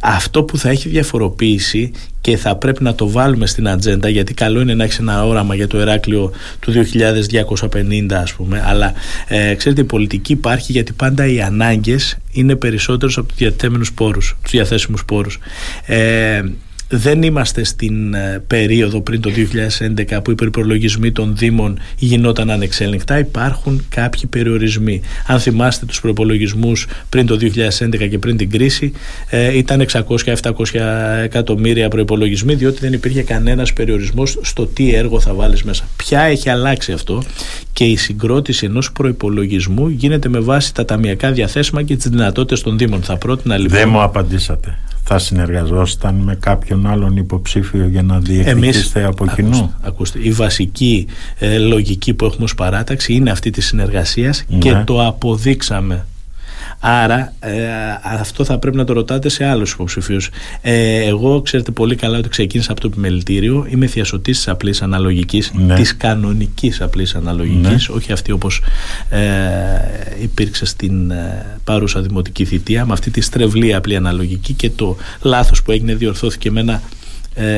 αυτό 0.00 0.42
που 0.42 0.58
θα 0.58 0.68
έχει 0.68 0.88
διαφοροποίηση 0.88 1.92
και 2.20 2.36
θα 2.36 2.56
πρέπει 2.56 2.82
να 2.82 2.94
το 2.94 3.10
βάλουμε 3.10 3.46
στην 3.46 3.68
ατζέντα 3.68 4.08
γιατί 4.08 4.34
καλό 4.34 4.60
είναι 4.60 4.74
να 4.74 4.84
έχεις 4.84 4.98
ένα 4.98 5.26
όραμα 5.26 5.54
για 5.54 5.66
το 5.66 5.78
Εράκλειο 5.78 6.32
του 6.60 6.72
2250 6.72 8.12
ας 8.12 8.32
πούμε 8.32 8.64
αλλά 8.66 8.92
ε, 9.28 9.54
ξέρετε 9.54 9.80
η 9.80 9.84
πολιτική 9.84 10.32
υπάρχει 10.32 10.72
γιατί 10.72 10.92
πάντα 10.92 11.26
οι 11.26 11.42
ανάγκες 11.42 12.16
είναι 12.32 12.56
περισσότερες 12.56 13.16
από 13.16 13.28
τους 13.28 13.36
διαθέμενους 13.36 13.92
πόρους 13.92 14.36
τους 14.42 14.50
διαθέσιμους 14.50 15.04
πόρους 15.04 15.38
ε, 15.86 16.42
δεν 16.88 17.22
είμαστε 17.22 17.64
στην 17.64 18.14
ε, 18.14 18.42
περίοδο 18.46 19.00
πριν 19.00 19.20
το 19.20 19.30
2011 20.08 20.18
που 20.24 20.30
οι 20.30 20.34
προπολογισμοί 20.34 21.12
των 21.12 21.36
Δήμων 21.36 21.78
γινόταν 21.96 22.50
ανεξέλεγκτα. 22.50 23.18
Υπάρχουν 23.18 23.86
κάποιοι 23.88 24.26
περιορισμοί. 24.26 25.00
Αν 25.26 25.40
θυμάστε 25.40 25.86
τους 25.86 26.00
προπολογισμούς 26.00 26.86
πριν 27.08 27.26
το 27.26 27.38
2011 27.40 28.08
και 28.08 28.18
πριν 28.18 28.36
την 28.36 28.50
κρίση, 28.50 28.92
ε, 29.30 29.56
ήταν 29.56 29.80
600-700 29.80 30.80
εκατομμύρια 31.22 31.88
προπολογισμοί, 31.88 32.54
διότι 32.54 32.80
δεν 32.80 32.92
υπήρχε 32.92 33.22
κανένας 33.22 33.72
περιορισμός 33.72 34.38
στο 34.42 34.66
τι 34.66 34.94
έργο 34.94 35.20
θα 35.20 35.34
βάλεις 35.34 35.62
μέσα. 35.62 35.88
Ποια 35.96 36.20
έχει 36.20 36.48
αλλάξει 36.50 36.92
αυτό 36.92 37.22
και 37.72 37.84
η 37.84 37.96
συγκρότηση 37.96 38.66
ενός 38.66 38.92
προπολογισμού 38.92 39.88
γίνεται 39.88 40.28
με 40.28 40.40
βάση 40.40 40.74
τα 40.74 40.84
ταμιακά 40.84 41.32
διαθέσιμα 41.32 41.82
και 41.82 41.96
τις 41.96 42.08
δυνατότητες 42.08 42.60
των 42.60 42.78
Δήμων. 42.78 43.02
Θα 43.02 43.16
πρότεινα 43.16 43.56
λοιπόν. 43.56 43.78
Δεν 43.78 43.88
μου 43.88 44.00
απαντήσατε 44.00 44.78
θα 45.10 45.18
συνεργαζόσταν 45.18 46.14
με 46.14 46.34
κάποιον 46.34 46.86
άλλον 46.86 47.16
υποψήφιο 47.16 47.86
για 47.86 48.02
να 48.02 48.18
διεκδικήσετε 48.18 49.04
από 49.04 49.26
κοινού; 49.26 49.74
Ακούστε, 49.80 50.18
η 50.22 50.32
βασική 50.32 51.06
ε, 51.38 51.58
λογική 51.58 52.14
που 52.14 52.24
έχουμε 52.24 52.44
ως 52.44 52.54
παράταξη 52.54 53.12
είναι 53.12 53.30
αυτή 53.30 53.50
της 53.50 53.66
συνεργασίας 53.66 54.44
και 54.58 54.72
ναι. 54.72 54.84
το 54.84 55.06
αποδείξαμε 55.06 56.06
Άρα 56.80 57.32
ε, 57.40 57.54
αυτό 58.02 58.44
θα 58.44 58.58
πρέπει 58.58 58.76
να 58.76 58.84
το 58.84 58.92
ρωτάτε 58.92 59.28
σε 59.28 59.44
άλλους 59.44 59.72
υποψηφίους. 59.72 60.30
Ε, 60.60 60.96
εγώ 60.96 61.42
ξέρετε 61.42 61.70
πολύ 61.70 61.94
καλά 61.94 62.18
ότι 62.18 62.28
ξεκίνησα 62.28 62.72
από 62.72 62.80
το 62.80 62.88
επιμελητήριο. 62.92 63.66
Είμαι 63.68 63.86
θειασωτής 63.86 64.36
της 64.36 64.48
απλής 64.48 64.82
αναλογικής, 64.82 65.52
ναι. 65.54 65.74
της 65.74 65.96
κανονικής 65.96 66.80
απλής 66.80 67.14
αναλογικής, 67.14 67.88
ναι. 67.88 67.94
όχι 67.94 68.12
αυτή 68.12 68.32
όπως 68.32 68.62
ε, 69.08 69.20
υπήρξε 70.22 70.66
στην 70.66 71.10
ε, 71.10 71.46
παρούσα 71.64 72.00
δημοτική 72.00 72.44
θητεία, 72.44 72.86
με 72.86 72.92
αυτή 72.92 73.10
τη 73.10 73.20
στρεβλή 73.20 73.74
απλή 73.74 73.96
αναλογική 73.96 74.52
και 74.52 74.70
το 74.70 74.96
λάθος 75.22 75.62
που 75.62 75.72
έγινε 75.72 75.94
διορθώθηκε 75.94 76.50
με 76.50 76.60
ένα 76.60 76.72
ε, 76.72 76.80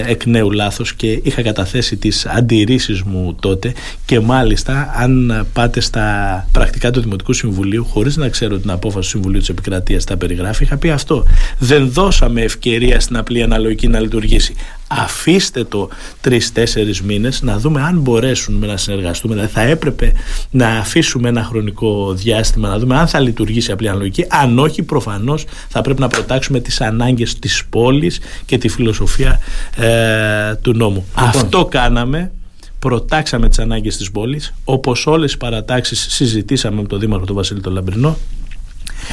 εκ 0.06 0.26
νέου 0.26 0.50
λάθος 0.50 0.94
και 0.94 1.20
είχα 1.22 1.42
καταθέσει 1.42 1.96
τις 1.96 2.26
αντιρρήσεις 2.26 3.02
μου 3.02 3.36
τότε 3.40 3.72
και 4.04 4.20
μάλιστα 4.20 4.94
αν 4.96 5.46
πάτε 5.52 5.80
στα 5.80 6.46
πρακτικά 6.52 6.90
του 6.90 7.00
Δημοτικού 7.00 7.32
Συμβουλίου 7.32 7.84
χωρίς 7.84 8.16
να 8.16 8.28
ξέρω 8.28 8.58
την 8.58 8.70
απόφαση 8.70 9.00
του 9.00 9.08
Συμβουλίου 9.08 9.40
της 9.40 9.48
Επικρατείας 9.48 10.04
τα 10.04 10.16
περιγράφει 10.16 10.62
είχα 10.62 10.76
πει 10.76 10.90
αυτό. 10.90 11.24
Δεν 11.58 11.90
δώσαμε 11.90 12.42
ευκαιρία 12.42 13.00
στην 13.00 13.16
απλή 13.16 13.42
αναλογική 13.42 13.88
να 13.88 14.00
λειτουργήσει 14.00 14.54
αφήστε 14.92 15.64
το 15.64 15.88
τρει-τέσσερι 16.20 16.94
μήνες 17.02 17.42
να 17.42 17.58
δούμε 17.58 17.82
αν 17.82 17.98
μπορέσουμε 17.98 18.66
να 18.66 18.76
συνεργαστούμε. 18.76 19.34
Δηλαδή 19.34 19.52
θα 19.52 19.60
έπρεπε 19.60 20.12
να 20.50 20.68
αφήσουμε 20.68 21.28
ένα 21.28 21.44
χρονικό 21.44 22.12
διάστημα 22.14 22.68
να 22.68 22.78
δούμε 22.78 22.96
αν 22.98 23.08
θα 23.08 23.20
λειτουργήσει 23.20 23.72
απλή 23.72 23.88
αναλογική. 23.88 24.24
Αν 24.28 24.58
όχι, 24.58 24.82
προφανώς 24.82 25.44
θα 25.68 25.80
πρέπει 25.80 26.00
να 26.00 26.08
προτάξουμε 26.08 26.60
τις 26.60 26.80
ανάγκες 26.80 27.38
της 27.38 27.64
πόλης 27.70 28.20
και 28.46 28.58
τη 28.58 28.68
φιλοσοφία 28.68 29.40
ε, 29.76 30.54
του 30.54 30.74
νόμου. 30.74 31.04
Λοιπόν. 31.16 31.28
Αυτό 31.28 31.64
κάναμε. 31.64 32.32
Προτάξαμε 32.78 33.48
τις 33.48 33.58
ανάγκες 33.58 33.96
της 33.96 34.10
πόλης. 34.10 34.54
Όπως 34.64 35.06
όλες 35.06 35.32
οι 35.32 35.36
παρατάξεις 35.36 36.06
συζητήσαμε 36.10 36.80
με 36.80 36.86
τον 36.88 37.00
Δήμαρχο 37.00 37.26
τον 37.26 37.36
Βασίλη 37.36 37.60
τον 37.60 37.72
Λαμπρινό 37.72 38.16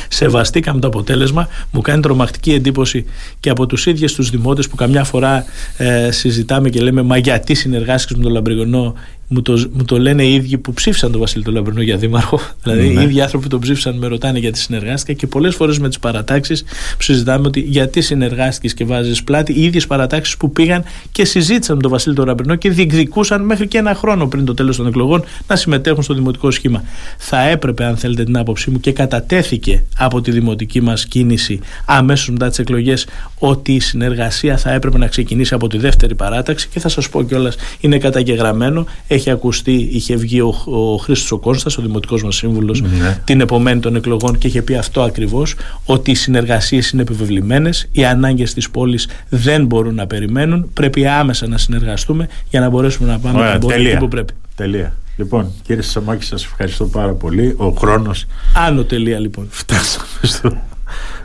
Σεβαστήκαμε 0.08 0.80
το 0.80 0.88
αποτέλεσμα. 0.88 1.48
Μου 1.72 1.82
κάνει 1.82 2.02
τρομακτική 2.02 2.54
εντύπωση 2.54 3.06
και 3.40 3.50
από 3.50 3.66
τους 3.66 3.86
ίδιου 3.86 4.08
τους 4.16 4.30
δημότες 4.30 4.68
που 4.68 4.76
καμιά 4.76 5.04
φορά 5.04 5.46
ε, 5.78 6.12
συζητάμε 6.12 6.70
και 6.70 6.80
λέμε 6.80 7.02
Μα 7.02 7.18
γιατί 7.18 7.54
συνεργάστηκες 7.54 8.18
με 8.18 8.24
τον 8.24 8.32
Λαμπριγονό 8.32 8.96
μου 9.28 9.42
το, 9.42 9.70
μου 9.74 9.84
το 9.86 10.00
λένε 10.00 10.24
οι 10.24 10.34
ίδιοι 10.34 10.58
που 10.58 10.74
ψήφισαν 10.74 11.12
τον 11.12 11.20
Βασίλη 11.20 11.44
τον 11.44 11.54
Λαμπρινό 11.54 11.82
για 11.82 11.98
δήμαρχο. 11.98 12.40
Δηλαδή, 12.64 12.88
ναι. 12.88 13.02
οι 13.02 13.04
ίδιοι 13.04 13.22
άνθρωποι 13.22 13.44
που 13.44 13.50
τον 13.50 13.60
ψήφισαν 13.60 13.98
με 13.98 14.08
ρωτάνε 14.08 14.40
γιατί 14.40 14.60
συνεργάστηκα 14.60 15.14
και 15.14 15.28
πολλές 15.28 15.56
φορές 15.56 15.80
με 15.80 15.88
τις 15.88 16.00
παρατάξεις 16.00 16.64
που 16.98 17.02
συζητάμε 17.04 17.48
ότι 17.48 17.60
γιατί 17.60 18.02
συνεργάστηκες 18.02 18.74
και 18.74 18.86
βάζεις 18.86 19.24
πλάτη. 19.24 19.54
Οι 19.54 19.64
ίδιες 19.64 19.88
παρατάξεις 19.88 20.38
που 20.38 20.52
πήγαν 20.52 20.84
και 21.12 21.26
συζήτησαν 21.26 21.76
με 21.76 21.82
τον 21.82 21.92
Βασίλη 21.92 22.16
τον 22.16 22.26
Λαμπρινό 22.26 22.56
και 22.56 22.70
διεκδικούσαν 22.70 23.42
μέχρι 23.46 23.68
και 23.68 23.78
ένα 23.78 23.94
χρόνο 23.94 24.28
πριν 24.28 24.46
το 24.46 24.54
τέλος 24.54 24.78
των 24.78 24.88
εκλογών 24.88 25.24
να 25.48 25.56
συμμετέχουν 25.56 26.04
στο 26.04 26.14
δημοτικό 26.14 26.52
σχήμα. 26.52 26.84
Θα 27.18 27.42
έπρεπε, 27.42 27.84
αν 27.84 27.98
θέλετε 27.98 28.24
την 28.24 28.38
άποψή 28.38 28.70
μου, 28.70 28.80
και 28.80 28.92
κατατέθηκε 28.92 29.84
από 29.98 30.22
τη 30.22 30.32
δημοτική 30.32 30.82
μας 30.82 31.06
κίνηση 31.06 31.60
αμέσως 31.86 32.30
μετά 32.30 32.50
τις 32.50 32.60
εκλογές 32.60 33.08
ότι 33.40 33.74
η 33.74 33.80
συνεργασία 33.80 34.58
θα 34.58 34.72
έπρεπε 34.72 34.98
να 34.98 35.08
ξεκινήσει 35.08 35.54
από 35.54 35.68
τη 35.68 35.78
δεύτερη 35.78 36.16
παράταξη 36.16 36.68
και 36.68 36.80
θα 36.80 36.90
σας 36.90 37.10
πω 37.10 37.24
κιόλας 37.24 37.56
είναι 37.80 37.98
καταγεγραμμένο 37.98 38.86
έχει 39.18 39.30
ακουστεί, 39.30 39.90
είχε 39.92 40.16
βγει 40.16 40.42
ο, 40.42 40.56
ο 40.66 40.98
Χρήστος 40.98 41.32
ο 41.32 41.38
Κόνστας, 41.38 41.78
ο 41.78 41.82
δημοτικός 41.82 42.24
μας 42.24 42.36
σύμβουλος 42.36 42.82
ναι. 42.82 43.22
την 43.24 43.42
επομένη 43.42 43.80
των 43.80 43.96
εκλογών 43.96 44.38
και 44.38 44.48
είχε 44.48 44.62
πει 44.62 44.76
αυτό 44.76 45.02
ακριβώς 45.02 45.56
ότι 45.86 46.12
οι 46.12 46.16
συνεργασίες 46.16 46.90
είναι 46.90 47.02
επιβεβλημένες, 47.02 47.88
οι 47.92 48.06
ανάγκες 48.06 48.54
της 48.54 48.70
πόλης 48.70 49.08
δεν 49.30 49.66
μπορούν 49.66 49.96
να 49.96 50.08
περιμένουν, 50.08 50.70
πρέπει 50.74 51.08
άμεσα 51.08 51.48
να 51.48 51.58
συνεργαστούμε 51.58 52.28
για 52.50 52.60
να 52.60 52.70
μπορέσουμε 52.70 53.12
να 53.12 53.20
πάμε 53.20 53.40
Ωραία, 53.40 53.60
τελεία, 53.60 53.98
που 53.98 54.08
πρέπει. 54.08 54.34
Τελεία. 54.56 54.96
Λοιπόν, 55.16 55.52
κύριε 55.64 55.82
Σαμάκη, 55.82 56.26
σας 56.26 56.44
ευχαριστώ 56.44 56.86
πάρα 56.86 57.12
πολύ. 57.12 57.54
Ο 57.58 57.70
χρόνος... 57.70 58.26
Άνω 58.54 58.84
τελεία 58.84 59.20
λοιπόν. 59.20 59.48
Φτάσαμε, 59.50 60.08
στο... 60.22 60.58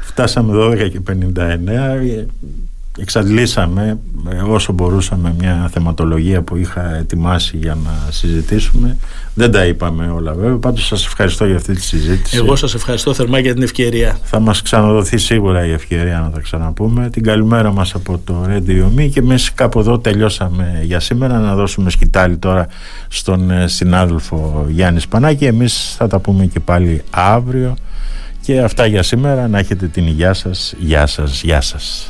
Φτάσαμε 0.01 0.53
12 0.57 0.91
και 0.91 1.01
59 1.09 1.13
εξαντλήσαμε 2.99 3.99
ε, 4.31 4.37
όσο 4.37 4.73
μπορούσαμε 4.73 5.35
μια 5.39 5.71
θεματολογία 5.73 6.43
που 6.43 6.57
είχα 6.57 6.95
ετοιμάσει 6.95 7.57
για 7.57 7.75
να 7.85 8.11
συζητήσουμε. 8.11 8.97
Δεν 9.35 9.51
τα 9.51 9.65
είπαμε 9.65 10.09
όλα 10.09 10.33
βέβαια. 10.33 10.57
Πάντως 10.57 10.87
σας 10.87 11.07
ευχαριστώ 11.07 11.47
για 11.47 11.57
αυτή 11.57 11.75
τη 11.75 11.83
συζήτηση. 11.83 12.37
Εγώ 12.37 12.57
σας 12.57 12.75
ευχαριστώ 12.75 13.15
θερμά 13.15 13.39
για 13.39 13.55
την 13.55 13.63
ευκαιρία. 13.63 14.19
Θα 14.23 14.41
μας 14.41 14.63
ξαναδοθεί 14.63 15.19
σίγουρα 15.19 15.67
η 15.67 15.71
ευκαιρία 15.71 16.21
να 16.21 16.31
τα 16.31 16.41
ξαναπούμε. 16.41 17.11
Την 17.11 17.23
καλημέρα 17.23 17.73
μας 17.73 17.95
από 17.95 18.21
το 18.25 18.47
Radio 18.49 18.99
Me 18.99 19.09
και 19.13 19.21
εμείς 19.21 19.53
κάπου 19.55 19.79
εδώ 19.79 19.99
τελειώσαμε 19.99 20.81
για 20.83 21.01
σήμερα. 21.01 21.39
Να 21.39 21.55
δώσουμε 21.55 21.91
σκητάλη 21.91 22.37
τώρα 22.37 22.67
στον 23.09 23.51
ε, 23.51 23.69
συνάδελφο 23.69 24.67
Γιάννη 24.69 25.01
Σπανάκη. 25.01 25.45
Εμείς 25.45 25.95
θα 25.97 26.07
τα 26.07 26.19
πούμε 26.19 26.47
και 26.47 26.61
πάλι 26.61 27.03
αύριο. 27.11 27.77
Και 28.41 28.61
αυτά 28.61 28.87
για 28.87 29.03
σήμερα. 29.03 29.49
Να 29.49 29.59
έχετε 29.59 29.87
την 29.87 30.07
υγειά 30.07 30.35
σας. 30.35 30.75
Γεια 30.79 31.07
σας, 31.07 31.43
γεια 31.43 31.61
σας 31.61 32.01